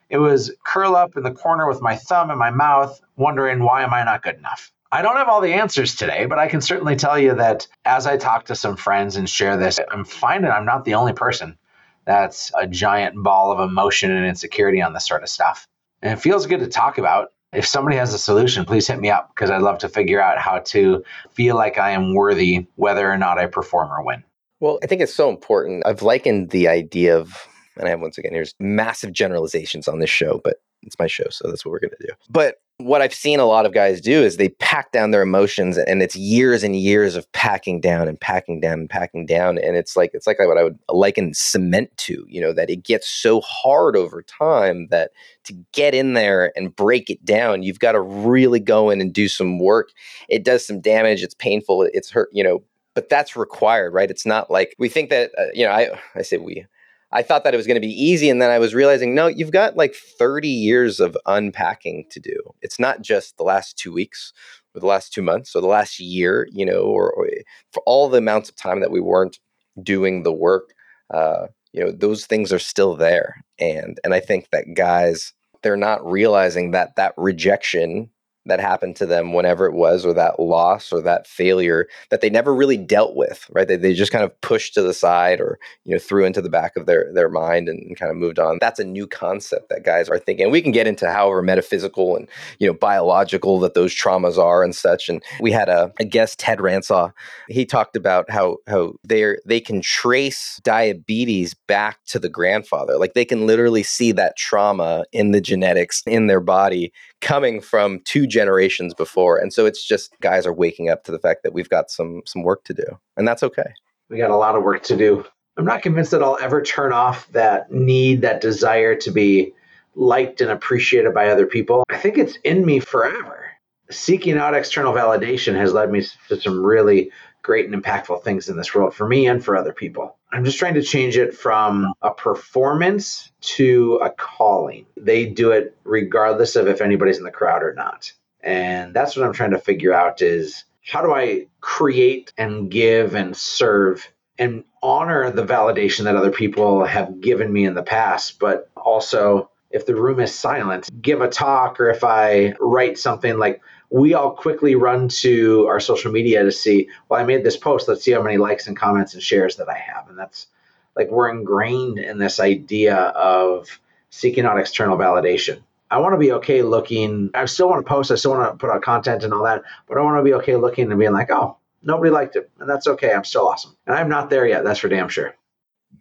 It 0.09 0.17
was 0.17 0.51
curl 0.65 0.95
up 0.95 1.15
in 1.15 1.21
the 1.21 1.31
corner 1.31 1.67
with 1.67 1.79
my 1.79 1.95
thumb 1.95 2.31
in 2.31 2.39
my 2.39 2.49
mouth, 2.49 2.99
wondering 3.15 3.61
why 3.61 3.83
am 3.83 3.93
I 3.93 4.03
not 4.03 4.23
good 4.23 4.37
enough? 4.37 4.71
I 4.91 5.01
don't 5.01 5.17
have 5.17 5.27
all 5.27 5.41
the 5.41 5.53
answers 5.53 5.95
today, 5.95 6.25
but 6.25 6.39
I 6.39 6.47
can 6.47 6.61
certainly 6.61 6.95
tell 6.95 7.19
you 7.19 7.35
that 7.35 7.67
as 7.83 8.07
I 8.07 8.15
talk 8.15 8.45
to 8.45 8.55
some 8.55 8.77
friends 8.77 9.17
and 9.17 9.29
share 9.29 9.57
this, 9.57 9.79
I'm 9.91 10.05
finding 10.05 10.49
I'm 10.49 10.65
not 10.65 10.85
the 10.85 10.93
only 10.93 11.13
person 11.13 11.57
that's 12.05 12.51
a 12.57 12.65
giant 12.65 13.21
ball 13.21 13.51
of 13.51 13.59
emotion 13.59 14.11
and 14.11 14.25
insecurity 14.25 14.81
on 14.81 14.93
this 14.93 15.05
sort 15.05 15.23
of 15.23 15.29
stuff. 15.29 15.67
And 16.01 16.13
it 16.13 16.21
feels 16.21 16.45
good 16.45 16.61
to 16.61 16.67
talk 16.67 16.97
about. 16.97 17.33
If 17.51 17.65
somebody 17.65 17.97
has 17.97 18.13
a 18.13 18.19
solution, 18.19 18.63
please 18.63 18.87
hit 18.87 18.99
me 18.99 19.09
up 19.09 19.29
because 19.35 19.49
I'd 19.49 19.61
love 19.61 19.79
to 19.79 19.89
figure 19.89 20.21
out 20.21 20.37
how 20.37 20.59
to 20.59 21.03
feel 21.31 21.55
like 21.55 21.77
I 21.77 21.91
am 21.91 22.13
worthy 22.13 22.67
whether 22.75 23.11
or 23.11 23.17
not 23.17 23.37
I 23.37 23.47
perform 23.47 23.91
or 23.91 24.05
win. 24.05 24.23
Well, 24.59 24.79
I 24.83 24.87
think 24.87 25.01
it's 25.01 25.13
so 25.13 25.29
important. 25.29 25.85
I've 25.85 26.01
likened 26.01 26.51
the 26.51 26.67
idea 26.67 27.17
of, 27.17 27.35
and 27.75 27.87
I 27.87 27.89
have 27.89 27.99
once 27.99 28.17
again, 28.17 28.33
here's 28.33 28.53
massive 28.59 29.11
generalizations 29.11 29.87
on 29.87 29.99
this 29.99 30.09
show, 30.09 30.39
but 30.43 30.57
it's 30.87 30.99
my 30.99 31.07
show, 31.07 31.25
so 31.29 31.47
that's 31.47 31.65
what 31.65 31.71
we're 31.71 31.79
gonna 31.79 31.93
do. 31.99 32.13
But 32.29 32.55
what 32.79 33.01
I've 33.01 33.13
seen 33.13 33.39
a 33.39 33.45
lot 33.45 33.65
of 33.65 33.73
guys 33.73 33.99
do 33.99 34.21
is 34.21 34.37
they 34.37 34.49
pack 34.49 34.91
down 34.91 35.09
their 35.09 35.23
emotions 35.23 35.79
and 35.79 36.03
it's 36.03 36.15
years 36.15 36.63
and 36.63 36.75
years 36.75 37.15
of 37.15 37.31
packing 37.31 37.81
down 37.81 38.07
and 38.07 38.19
packing 38.19 38.59
down 38.59 38.73
and 38.73 38.89
packing 38.89 39.25
down. 39.25 39.57
And 39.57 39.75
it's 39.75 39.97
like 39.97 40.11
it's 40.13 40.27
like 40.27 40.37
what 40.37 40.59
I 40.59 40.63
would 40.63 40.77
liken 40.89 41.33
cement 41.33 41.89
to, 41.97 42.23
you 42.29 42.39
know, 42.39 42.53
that 42.53 42.69
it 42.69 42.83
gets 42.83 43.09
so 43.09 43.41
hard 43.41 43.95
over 43.95 44.21
time 44.21 44.87
that 44.91 45.11
to 45.45 45.53
get 45.71 45.95
in 45.95 46.13
there 46.13 46.51
and 46.55 46.75
break 46.75 47.09
it 47.09 47.23
down, 47.25 47.63
you've 47.63 47.79
got 47.79 47.93
to 47.93 48.01
really 48.01 48.59
go 48.59 48.91
in 48.91 49.01
and 49.01 49.11
do 49.11 49.27
some 49.27 49.57
work. 49.57 49.89
It 50.29 50.43
does 50.43 50.65
some 50.65 50.79
damage, 50.79 51.23
it's 51.23 51.35
painful, 51.35 51.89
it's 51.93 52.11
hurt, 52.11 52.29
you 52.31 52.43
know, 52.43 52.61
but 52.93 53.09
that's 53.09 53.35
required, 53.35 53.93
right? 53.93 54.11
It's 54.11 54.25
not 54.25 54.51
like 54.51 54.75
we 54.77 54.87
think 54.87 55.09
that, 55.09 55.31
uh, 55.39 55.45
you 55.53 55.65
know, 55.65 55.71
I, 55.71 55.99
I 56.15 56.21
say 56.21 56.37
we, 56.37 56.65
I 57.11 57.23
thought 57.23 57.43
that 57.43 57.53
it 57.53 57.57
was 57.57 57.67
going 57.67 57.79
to 57.79 57.87
be 57.87 58.03
easy. 58.03 58.29
And 58.29 58.41
then 58.41 58.51
I 58.51 58.59
was 58.59 58.75
realizing, 58.75 59.15
no, 59.15 59.27
you've 59.27 59.51
got 59.51 59.77
like 59.77 59.95
30 59.95 60.47
years 60.47 60.99
of 60.99 61.17
unpacking 61.25 62.05
to 62.11 62.19
do. 62.19 62.35
It's 62.61 62.79
not 62.79 63.01
just 63.01 63.37
the 63.37 63.43
last 63.43 63.77
two 63.77 63.93
weeks 63.93 64.33
or 64.75 64.81
the 64.81 64.87
last 64.87 65.13
two 65.13 65.21
months 65.21 65.55
or 65.55 65.61
the 65.61 65.67
last 65.67 65.99
year, 65.99 66.47
you 66.51 66.65
know, 66.65 66.81
or, 66.81 67.11
or 67.11 67.29
for 67.71 67.81
all 67.85 68.09
the 68.09 68.17
amounts 68.17 68.49
of 68.49 68.55
time 68.55 68.81
that 68.81 68.91
we 68.91 68.99
weren't 68.99 69.39
doing 69.81 70.23
the 70.23 70.33
work. 70.33 70.73
Uh, 71.13 71.47
you 71.71 71.83
know, 71.83 71.91
those 71.91 72.25
things 72.25 72.51
are 72.51 72.59
still 72.59 72.95
there. 72.95 73.43
And, 73.59 73.99
and 74.03 74.13
I 74.13 74.19
think 74.19 74.49
that 74.51 74.73
guys, 74.75 75.33
they're 75.63 75.77
not 75.77 76.05
realizing 76.05 76.71
that 76.71 76.95
that 76.97 77.13
rejection 77.17 78.09
that 78.47 78.59
happened 78.59 78.95
to 78.95 79.05
them 79.05 79.33
whenever 79.33 79.65
it 79.65 79.73
was 79.73 80.05
or 80.05 80.13
that 80.13 80.39
loss 80.39 80.91
or 80.91 81.01
that 81.01 81.27
failure 81.27 81.87
that 82.09 82.21
they 82.21 82.29
never 82.29 82.53
really 82.53 82.77
dealt 82.77 83.15
with 83.15 83.45
right? 83.51 83.67
They, 83.67 83.77
they 83.77 83.93
just 83.93 84.11
kind 84.11 84.23
of 84.23 84.39
pushed 84.41 84.73
to 84.73 84.81
the 84.81 84.93
side 84.93 85.39
or 85.39 85.59
you 85.85 85.93
know 85.93 85.99
threw 85.99 86.25
into 86.25 86.41
the 86.41 86.49
back 86.49 86.75
of 86.75 86.85
their 86.85 87.11
their 87.13 87.29
mind 87.29 87.69
and, 87.69 87.97
kind 87.97 88.11
of 88.11 88.17
moved 88.17 88.37
on. 88.37 88.57
That's 88.61 88.79
a 88.79 88.83
new 88.83 89.07
concept 89.07 89.69
that 89.69 89.83
guys 89.83 90.07
are 90.09 90.19
thinking 90.19 90.45
and 90.45 90.51
we 90.51 90.61
can 90.61 90.71
get 90.71 90.87
into 90.87 91.09
however 91.11 91.41
metaphysical 91.41 92.15
and 92.15 92.27
you 92.59 92.67
know 92.67 92.73
biological 92.73 93.59
that 93.59 93.73
those 93.73 93.93
traumas 93.93 94.37
are 94.37 94.63
and 94.63 94.75
such 94.75 95.09
and 95.09 95.23
we 95.39 95.51
had 95.51 95.69
a, 95.69 95.91
a 95.99 96.05
guest 96.05 96.39
ted 96.39 96.61
ransaw 96.61 97.11
he 97.49 97.65
talked 97.65 97.95
about 97.95 98.29
how 98.29 98.57
how 98.67 98.93
they're 99.03 99.39
they 99.45 99.59
can 99.59 99.81
trace 99.81 100.59
diabetes 100.63 101.53
back 101.53 101.99
to 102.05 102.19
the 102.19 102.29
grandfather. 102.29 102.97
Like 102.97 103.13
they 103.13 103.25
can 103.25 103.47
literally 103.47 103.83
see 103.83 104.11
that 104.13 104.37
trauma 104.37 105.05
in 105.11 105.31
the 105.31 105.41
genetics 105.41 106.03
in 106.05 106.27
their 106.27 106.39
body 106.39 106.91
coming 107.21 107.61
from 107.61 107.99
two 108.05 108.27
generations 108.27 108.93
before. 108.93 109.37
And 109.37 109.51
so 109.51 109.65
it's 109.65 109.83
just 109.83 110.17
guys 110.21 110.45
are 110.45 110.53
waking 110.53 110.89
up 110.89 111.03
to 111.05 111.11
the 111.11 111.19
fact 111.19 111.43
that 111.43 111.53
we've 111.53 111.69
got 111.69 111.89
some 111.89 112.21
some 112.25 112.43
work 112.43 112.63
to 112.65 112.73
do. 112.73 112.85
And 113.15 113.27
that's 113.27 113.43
okay. 113.43 113.73
We 114.09 114.17
got 114.17 114.31
a 114.31 114.37
lot 114.37 114.55
of 114.55 114.63
work 114.63 114.83
to 114.83 114.97
do. 114.97 115.25
I'm 115.57 115.65
not 115.65 115.81
convinced 115.81 116.11
that 116.11 116.21
I'll 116.21 116.37
ever 116.39 116.61
turn 116.61 116.93
off 116.93 117.27
that 117.31 117.71
need, 117.71 118.21
that 118.21 118.41
desire 118.41 118.95
to 118.95 119.11
be 119.11 119.53
liked 119.95 120.39
and 120.41 120.51
appreciated 120.51 121.13
by 121.13 121.29
other 121.29 121.47
people. 121.47 121.83
I 121.89 121.97
think 121.97 122.17
it's 122.17 122.37
in 122.43 122.65
me 122.65 122.79
forever. 122.79 123.45
Seeking 123.89 124.37
out 124.37 124.53
external 124.53 124.93
validation 124.93 125.55
has 125.55 125.73
led 125.73 125.89
me 125.89 126.05
to 126.27 126.39
some 126.39 126.63
really 126.63 127.11
great 127.47 127.65
and 127.65 127.81
impactful 127.81 128.21
things 128.23 128.49
in 128.49 128.57
this 128.57 128.75
world 128.75 128.93
for 128.93 129.07
me 129.07 129.25
and 129.25 129.43
for 129.43 129.55
other 129.55 129.71
people. 129.71 130.17
I'm 130.33 130.43
just 130.43 130.59
trying 130.59 130.73
to 130.73 130.83
change 130.83 131.17
it 131.17 131.33
from 131.33 131.93
a 132.01 132.11
performance 132.11 133.31
to 133.55 134.01
a 134.03 134.09
calling. 134.09 134.85
They 134.97 135.27
do 135.27 135.51
it 135.51 135.77
regardless 135.85 136.57
of 136.57 136.67
if 136.67 136.81
anybody's 136.81 137.19
in 137.19 137.23
the 137.23 137.31
crowd 137.31 137.63
or 137.63 137.73
not. 137.73 138.11
And 138.41 138.93
that's 138.93 139.15
what 139.15 139.25
I'm 139.25 139.31
trying 139.31 139.51
to 139.51 139.59
figure 139.59 139.93
out 139.93 140.21
is 140.21 140.65
how 140.85 141.01
do 141.01 141.13
I 141.13 141.47
create 141.61 142.33
and 142.37 142.69
give 142.69 143.15
and 143.15 143.35
serve 143.35 144.11
and 144.37 144.65
honor 144.83 145.31
the 145.31 145.45
validation 145.45 146.03
that 146.03 146.17
other 146.17 146.31
people 146.31 146.83
have 146.83 147.21
given 147.21 147.51
me 147.51 147.65
in 147.65 147.75
the 147.75 147.81
past, 147.81 148.39
but 148.39 148.69
also 148.75 149.51
if 149.71 149.85
the 149.85 149.95
room 149.95 150.19
is 150.19 150.33
silent, 150.33 150.89
give 151.01 151.21
a 151.21 151.27
talk 151.27 151.79
or 151.79 151.89
if 151.89 152.03
I 152.03 152.53
write 152.59 152.97
something 152.97 153.37
like 153.37 153.61
we 153.89 154.13
all 154.13 154.31
quickly 154.31 154.75
run 154.75 155.07
to 155.07 155.65
our 155.67 155.79
social 155.79 156.11
media 156.11 156.43
to 156.43 156.51
see, 156.51 156.89
well, 157.07 157.19
I 157.19 157.23
made 157.23 157.43
this 157.43 157.57
post. 157.57 157.87
Let's 157.87 158.03
see 158.03 158.11
how 158.11 158.21
many 158.21 158.37
likes 158.37 158.67
and 158.67 158.75
comments 158.75 159.13
and 159.13 159.23
shares 159.23 159.55
that 159.57 159.69
I 159.69 159.77
have. 159.77 160.09
And 160.09 160.17
that's 160.17 160.47
like 160.95 161.09
we're 161.09 161.29
ingrained 161.29 161.99
in 161.99 162.17
this 162.17 162.39
idea 162.39 162.95
of 162.95 163.67
seeking 164.09 164.45
out 164.45 164.59
external 164.59 164.97
validation. 164.97 165.61
I 165.89 165.99
want 165.99 166.13
to 166.13 166.17
be 166.17 166.33
okay 166.33 166.63
looking. 166.63 167.29
I 167.33 167.45
still 167.45 167.69
want 167.69 167.85
to 167.85 167.89
post. 167.89 168.11
I 168.11 168.15
still 168.15 168.31
want 168.31 168.51
to 168.51 168.57
put 168.57 168.73
out 168.73 168.81
content 168.81 169.23
and 169.23 169.33
all 169.33 169.43
that, 169.43 169.63
but 169.87 169.97
I 169.97 170.01
want 170.01 170.19
to 170.19 170.23
be 170.23 170.33
okay 170.33 170.57
looking 170.57 170.89
and 170.89 170.99
being 170.99 171.13
like, 171.13 171.31
oh, 171.31 171.57
nobody 171.81 172.11
liked 172.11 172.35
it. 172.35 172.49
And 172.59 172.69
that's 172.69 172.87
okay. 172.87 173.13
I'm 173.13 173.23
still 173.23 173.47
awesome. 173.47 173.77
And 173.85 173.95
I'm 173.95 174.09
not 174.09 174.29
there 174.29 174.45
yet. 174.45 174.65
That's 174.65 174.79
for 174.79 174.89
damn 174.89 175.07
sure. 175.07 175.35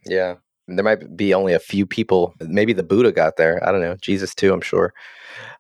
Yeah. 0.05 0.37
There 0.69 0.85
might 0.85 1.17
be 1.17 1.33
only 1.35 1.53
a 1.53 1.59
few 1.61 1.87
people. 1.87 2.35
Maybe 2.41 2.73
the 2.73 2.83
Buddha 2.83 3.13
got 3.13 3.37
there. 3.37 3.67
I 3.67 3.73
don't 3.73 3.81
know. 3.81 3.97
Jesus, 4.01 4.35
too, 4.35 4.53
I'm 4.53 4.61
sure. 4.61 4.93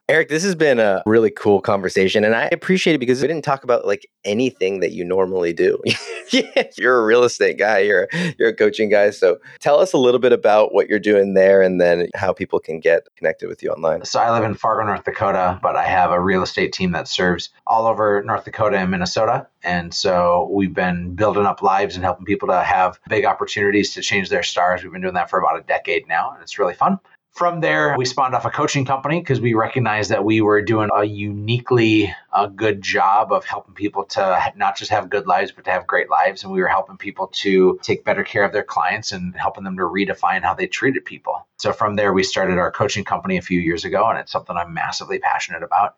Eric, 0.08 0.28
this 0.28 0.44
has 0.44 0.54
been 0.54 0.78
a 0.78 1.02
really 1.04 1.30
cool 1.30 1.60
conversation, 1.60 2.22
and 2.22 2.32
I 2.32 2.48
appreciate 2.52 2.94
it 2.94 2.98
because 2.98 3.20
we 3.20 3.26
didn't 3.26 3.44
talk 3.44 3.64
about 3.64 3.86
like 3.86 4.08
anything 4.24 4.78
that 4.78 4.92
you 4.92 5.04
normally 5.04 5.52
do. 5.52 5.82
you're 6.78 7.00
a 7.00 7.04
real 7.04 7.24
estate 7.24 7.58
guy, 7.58 7.80
you're 7.80 8.08
you're 8.38 8.50
a 8.50 8.54
coaching 8.54 8.88
guy, 8.88 9.10
so 9.10 9.38
tell 9.58 9.80
us 9.80 9.92
a 9.92 9.98
little 9.98 10.20
bit 10.20 10.32
about 10.32 10.72
what 10.72 10.88
you're 10.88 11.00
doing 11.00 11.34
there, 11.34 11.60
and 11.60 11.80
then 11.80 12.08
how 12.14 12.32
people 12.32 12.60
can 12.60 12.78
get 12.78 13.02
connected 13.16 13.48
with 13.48 13.64
you 13.64 13.70
online. 13.70 14.04
So 14.04 14.20
I 14.20 14.30
live 14.30 14.44
in 14.44 14.54
Fargo, 14.54 14.84
North 14.86 15.04
Dakota, 15.04 15.58
but 15.60 15.74
I 15.74 15.84
have 15.84 16.12
a 16.12 16.20
real 16.20 16.44
estate 16.44 16.72
team 16.72 16.92
that 16.92 17.08
serves 17.08 17.48
all 17.66 17.88
over 17.88 18.22
North 18.22 18.44
Dakota 18.44 18.78
and 18.78 18.92
Minnesota, 18.92 19.48
and 19.64 19.92
so 19.92 20.48
we've 20.52 20.74
been 20.74 21.16
building 21.16 21.46
up 21.46 21.62
lives 21.62 21.96
and 21.96 22.04
helping 22.04 22.26
people 22.26 22.46
to 22.46 22.62
have 22.62 23.00
big 23.08 23.24
opportunities 23.24 23.92
to 23.94 24.02
change 24.02 24.28
their 24.28 24.44
stars. 24.44 24.84
We've 24.84 24.92
been 24.92 25.02
doing 25.02 25.14
that 25.14 25.30
for 25.30 25.40
about 25.40 25.58
a 25.58 25.62
decade 25.62 26.06
now, 26.06 26.30
and 26.32 26.40
it's 26.42 26.60
really 26.60 26.74
fun. 26.74 27.00
From 27.36 27.60
there, 27.60 27.94
we 27.98 28.06
spawned 28.06 28.34
off 28.34 28.46
a 28.46 28.50
coaching 28.50 28.86
company 28.86 29.20
because 29.20 29.42
we 29.42 29.52
recognized 29.52 30.10
that 30.10 30.24
we 30.24 30.40
were 30.40 30.62
doing 30.62 30.88
a 30.96 31.04
uniquely 31.04 32.14
a 32.32 32.48
good 32.48 32.80
job 32.80 33.30
of 33.30 33.44
helping 33.44 33.74
people 33.74 34.04
to 34.04 34.52
not 34.56 34.74
just 34.74 34.90
have 34.90 35.10
good 35.10 35.26
lives, 35.26 35.52
but 35.52 35.66
to 35.66 35.70
have 35.70 35.86
great 35.86 36.08
lives. 36.08 36.42
And 36.42 36.50
we 36.50 36.62
were 36.62 36.68
helping 36.68 36.96
people 36.96 37.26
to 37.34 37.78
take 37.82 38.04
better 38.04 38.24
care 38.24 38.42
of 38.42 38.54
their 38.54 38.62
clients 38.62 39.12
and 39.12 39.36
helping 39.36 39.64
them 39.64 39.76
to 39.76 39.82
redefine 39.82 40.44
how 40.44 40.54
they 40.54 40.66
treated 40.66 41.04
people. 41.04 41.46
So 41.58 41.74
from 41.74 41.96
there, 41.96 42.14
we 42.14 42.22
started 42.22 42.56
our 42.56 42.72
coaching 42.72 43.04
company 43.04 43.36
a 43.36 43.42
few 43.42 43.60
years 43.60 43.84
ago, 43.84 44.08
and 44.08 44.18
it's 44.18 44.32
something 44.32 44.56
I'm 44.56 44.72
massively 44.72 45.18
passionate 45.18 45.62
about. 45.62 45.96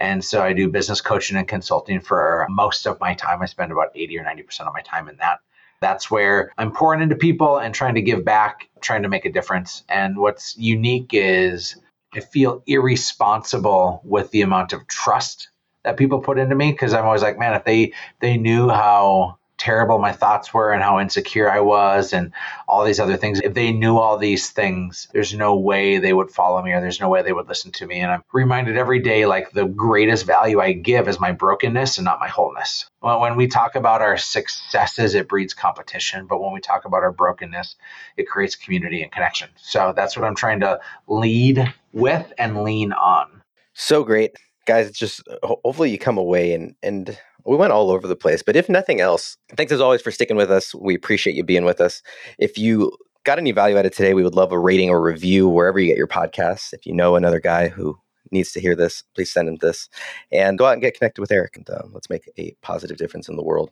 And 0.00 0.24
so 0.24 0.42
I 0.42 0.54
do 0.54 0.68
business 0.68 1.00
coaching 1.00 1.36
and 1.36 1.46
consulting 1.46 2.00
for 2.00 2.48
most 2.50 2.88
of 2.88 2.98
my 2.98 3.14
time. 3.14 3.42
I 3.42 3.46
spend 3.46 3.70
about 3.70 3.92
80 3.94 4.18
or 4.18 4.24
90% 4.24 4.62
of 4.62 4.74
my 4.74 4.80
time 4.80 5.08
in 5.08 5.18
that. 5.18 5.38
That's 5.80 6.10
where 6.10 6.52
I'm 6.58 6.72
pouring 6.72 7.02
into 7.02 7.16
people 7.16 7.58
and 7.58 7.74
trying 7.74 7.94
to 7.94 8.02
give 8.02 8.24
back, 8.24 8.68
trying 8.80 9.02
to 9.02 9.08
make 9.08 9.24
a 9.24 9.32
difference. 9.32 9.82
And 9.88 10.18
what's 10.18 10.56
unique 10.58 11.10
is 11.12 11.76
I 12.14 12.20
feel 12.20 12.62
irresponsible 12.66 14.00
with 14.04 14.30
the 14.30 14.42
amount 14.42 14.72
of 14.72 14.86
trust 14.86 15.48
that 15.84 15.96
people 15.96 16.20
put 16.20 16.38
into 16.38 16.54
me 16.54 16.72
because 16.72 16.92
I'm 16.92 17.06
always 17.06 17.22
like, 17.22 17.38
man, 17.38 17.54
if 17.54 17.64
they 17.64 17.92
they 18.20 18.36
knew 18.36 18.68
how 18.68 19.38
terrible 19.60 19.98
my 19.98 20.10
thoughts 20.10 20.54
were 20.54 20.72
and 20.72 20.82
how 20.82 20.98
insecure 20.98 21.50
I 21.50 21.60
was 21.60 22.14
and 22.14 22.32
all 22.66 22.82
these 22.82 22.98
other 22.98 23.18
things. 23.18 23.40
If 23.44 23.52
they 23.52 23.72
knew 23.72 23.98
all 23.98 24.16
these 24.16 24.48
things, 24.48 25.06
there's 25.12 25.34
no 25.34 25.54
way 25.54 25.98
they 25.98 26.14
would 26.14 26.30
follow 26.30 26.62
me 26.62 26.72
or 26.72 26.80
there's 26.80 26.98
no 26.98 27.10
way 27.10 27.20
they 27.22 27.34
would 27.34 27.46
listen 27.46 27.70
to 27.72 27.86
me. 27.86 28.00
And 28.00 28.10
I'm 28.10 28.24
reminded 28.32 28.78
every 28.78 29.00
day 29.00 29.26
like 29.26 29.52
the 29.52 29.66
greatest 29.66 30.24
value 30.24 30.60
I 30.60 30.72
give 30.72 31.08
is 31.08 31.20
my 31.20 31.32
brokenness 31.32 31.98
and 31.98 32.06
not 32.06 32.18
my 32.18 32.28
wholeness. 32.28 32.88
When 33.00 33.36
we 33.36 33.48
talk 33.48 33.74
about 33.74 34.00
our 34.00 34.16
successes, 34.16 35.14
it 35.14 35.28
breeds 35.28 35.52
competition. 35.52 36.26
But 36.26 36.40
when 36.40 36.52
we 36.54 36.60
talk 36.60 36.86
about 36.86 37.02
our 37.02 37.12
brokenness, 37.12 37.76
it 38.16 38.26
creates 38.26 38.56
community 38.56 39.02
and 39.02 39.12
connection. 39.12 39.50
So 39.56 39.92
that's 39.94 40.16
what 40.16 40.24
I'm 40.24 40.34
trying 40.34 40.60
to 40.60 40.80
lead 41.06 41.72
with 41.92 42.32
and 42.38 42.64
lean 42.64 42.92
on. 42.92 43.42
So 43.74 44.04
great. 44.04 44.32
Guys, 44.66 44.90
just 44.92 45.22
hopefully 45.42 45.90
you 45.90 45.98
come 45.98 46.16
away 46.16 46.54
and 46.54 46.74
and 46.82 47.18
we 47.44 47.56
went 47.56 47.72
all 47.72 47.90
over 47.90 48.06
the 48.06 48.16
place. 48.16 48.42
But 48.42 48.56
if 48.56 48.68
nothing 48.68 49.00
else, 49.00 49.36
thanks 49.56 49.72
as 49.72 49.80
always 49.80 50.02
for 50.02 50.10
sticking 50.10 50.36
with 50.36 50.50
us. 50.50 50.74
We 50.74 50.94
appreciate 50.94 51.36
you 51.36 51.44
being 51.44 51.64
with 51.64 51.80
us. 51.80 52.02
If 52.38 52.58
you 52.58 52.92
got 53.24 53.38
any 53.38 53.52
value 53.52 53.76
out 53.76 53.86
of 53.86 53.92
today, 53.92 54.14
we 54.14 54.22
would 54.22 54.34
love 54.34 54.52
a 54.52 54.58
rating 54.58 54.90
or 54.90 55.00
review 55.00 55.48
wherever 55.48 55.78
you 55.78 55.88
get 55.88 55.96
your 55.96 56.06
podcasts. 56.06 56.72
If 56.72 56.86
you 56.86 56.92
know 56.92 57.16
another 57.16 57.40
guy 57.40 57.68
who 57.68 57.98
needs 58.30 58.52
to 58.52 58.60
hear 58.60 58.74
this, 58.74 59.02
please 59.14 59.32
send 59.32 59.48
him 59.48 59.56
this 59.60 59.88
and 60.30 60.58
go 60.58 60.66
out 60.66 60.74
and 60.74 60.82
get 60.82 60.96
connected 60.96 61.20
with 61.20 61.32
Eric 61.32 61.56
and 61.56 61.68
uh, 61.68 61.82
let's 61.92 62.10
make 62.10 62.30
a 62.38 62.54
positive 62.62 62.96
difference 62.96 63.28
in 63.28 63.36
the 63.36 63.42
world. 63.42 63.70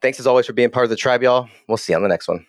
Thanks 0.00 0.18
as 0.18 0.26
always 0.26 0.46
for 0.46 0.52
being 0.52 0.70
part 0.70 0.84
of 0.84 0.90
the 0.90 0.96
tribe, 0.96 1.22
y'all. 1.22 1.48
We'll 1.68 1.78
see 1.78 1.92
you 1.92 1.96
on 1.96 2.02
the 2.02 2.08
next 2.08 2.28
one. 2.28 2.44